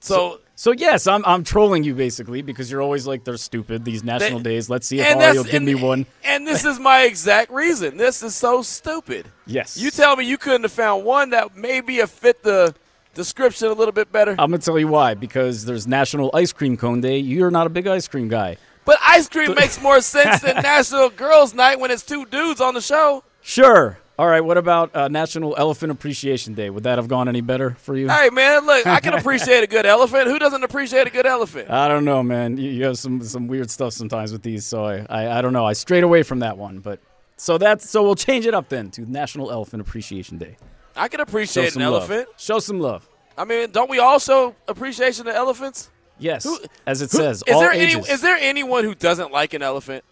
[0.00, 3.84] So, so, so yes, I'm I'm trolling you basically because you're always like they're stupid
[3.84, 4.70] these national that, days.
[4.70, 6.06] Let's see if Ari will give and, me one.
[6.24, 7.96] And this is my exact reason.
[7.96, 9.26] This is so stupid.
[9.46, 9.76] Yes.
[9.76, 12.74] You tell me you couldn't have found one that maybe a fit the
[13.14, 14.32] description a little bit better.
[14.32, 15.14] I'm gonna tell you why.
[15.14, 17.18] Because there's National Ice Cream Cone Day.
[17.18, 18.56] You're not a big ice cream guy.
[18.84, 22.74] But ice cream makes more sense than National Girls Night when it's two dudes on
[22.74, 23.22] the show.
[23.42, 23.98] Sure.
[24.18, 26.70] All right, what about uh, National Elephant Appreciation Day?
[26.70, 28.08] Would that have gone any better for you?
[28.08, 30.26] Hey, man, look, I can appreciate a good elephant.
[30.26, 31.70] Who doesn't appreciate a good elephant?
[31.70, 32.56] I don't know, man.
[32.56, 35.52] You, you have some some weird stuff sometimes with these, so I, I, I don't
[35.52, 35.64] know.
[35.64, 36.98] I strayed away from that one, but
[37.36, 40.56] so that's so we'll change it up then to National Elephant Appreciation Day.
[40.98, 42.28] I can appreciate an elephant.
[42.28, 42.40] Love.
[42.40, 43.08] Show some love.
[43.36, 45.90] I mean, don't we all show appreciation to elephants?
[46.18, 47.44] Yes, who, as it who, says.
[47.46, 47.94] Is there ages.
[47.94, 48.12] any?
[48.12, 50.04] Is there anyone who doesn't like an elephant?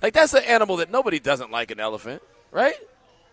[0.00, 2.22] Like that's an animal that nobody doesn't like an elephant,
[2.52, 2.74] right?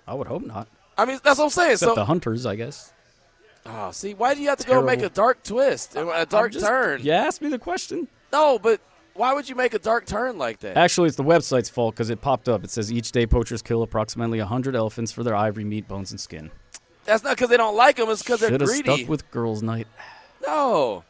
[0.08, 0.68] I would hope not.
[0.98, 1.74] I mean, that's what I'm saying.
[1.74, 2.92] Except so the hunters, I guess.
[3.68, 4.88] Oh, see, why do you have to Terrible.
[4.88, 7.02] go make a dark twist, a dark just, turn?
[7.04, 8.08] You asked me the question.
[8.32, 8.80] No, but
[9.16, 10.78] why would you make a dark turn like that?
[10.78, 12.64] Actually, it's the website's fault because it popped up.
[12.64, 16.20] It says each day poachers kill approximately 100 elephants for their ivory, meat, bones, and
[16.20, 16.52] skin.
[17.06, 18.10] That's not because they don't like them.
[18.10, 18.98] It's because they're greedy.
[18.98, 19.88] stuck with girls' night.
[20.46, 21.04] No.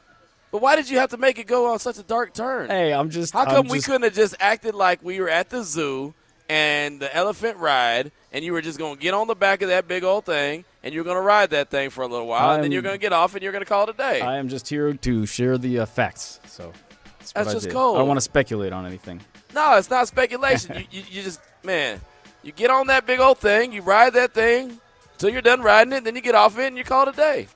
[0.52, 2.70] But why did you have to make it go on such a dark turn?
[2.70, 3.34] Hey, I'm just.
[3.34, 6.14] How come I'm we just, couldn't have just acted like we were at the zoo
[6.48, 9.70] and the elephant ride, and you were just going to get on the back of
[9.70, 12.50] that big old thing, and you're going to ride that thing for a little while,
[12.50, 13.98] I'm, and then you're going to get off, and you're going to call it a
[13.98, 14.22] day?
[14.22, 16.40] I am just here to share the uh, facts.
[16.46, 16.72] So
[17.20, 17.96] that's, that's just I cold.
[17.96, 19.22] I don't want to speculate on anything.
[19.54, 20.76] No, it's not speculation.
[20.92, 22.00] you, you, you just man,
[22.44, 24.80] you get on that big old thing, you ride that thing
[25.18, 27.18] till you're done riding it, then you get off it, and you call it a
[27.18, 27.48] day.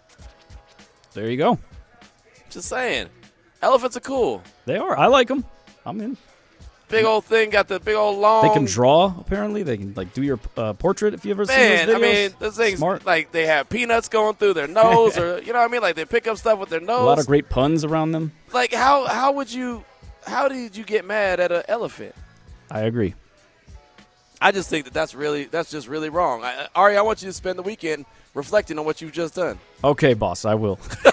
[1.14, 1.60] There you go.
[2.50, 3.10] Just saying.
[3.62, 4.42] Elephants are cool.
[4.66, 4.98] They are.
[4.98, 5.44] I like them.
[5.86, 6.18] I'm in.
[6.90, 8.48] Big old thing, got the big old long.
[8.48, 9.14] They can draw.
[9.20, 12.00] Apparently, they can like do your uh, portrait if you ever Man, seen those videos.
[12.00, 13.06] I mean, those things Smart.
[13.06, 15.82] like they have peanuts going through their nose, or you know what I mean.
[15.82, 17.02] Like they pick up stuff with their nose.
[17.02, 18.32] A lot of great puns around them.
[18.54, 19.86] Like how how would you
[20.26, 22.16] how did you get mad at an elephant?
[22.72, 23.14] I agree.
[24.42, 26.44] I just think that that's really that's just really wrong.
[26.44, 29.36] I, uh, Ari, I want you to spend the weekend reflecting on what you've just
[29.36, 29.60] done.
[29.84, 30.76] Okay, boss, I will.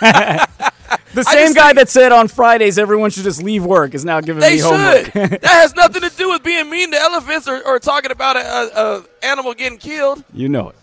[1.12, 4.42] the same guy that said on Fridays everyone should just leave work is now giving
[4.42, 4.64] me should.
[4.64, 5.12] homework.
[5.12, 8.40] that has nothing to do with being mean to elephants or, or talking about a,
[8.40, 10.22] a, a animal getting killed.
[10.32, 10.76] You know it.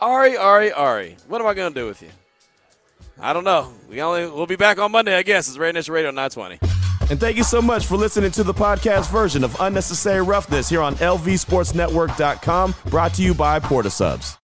[0.00, 1.16] Ari, Ari, Ari.
[1.28, 2.10] What am I going to do with you?
[3.20, 3.72] I don't know.
[3.88, 5.48] We only we'll be back on Monday, I guess.
[5.48, 6.81] It's Radio Nation Radio 920.
[7.10, 10.82] And thank you so much for listening to the podcast version of Unnecessary Roughness here
[10.82, 14.38] on LVSportsNetwork.com, brought to you by Port of Subs.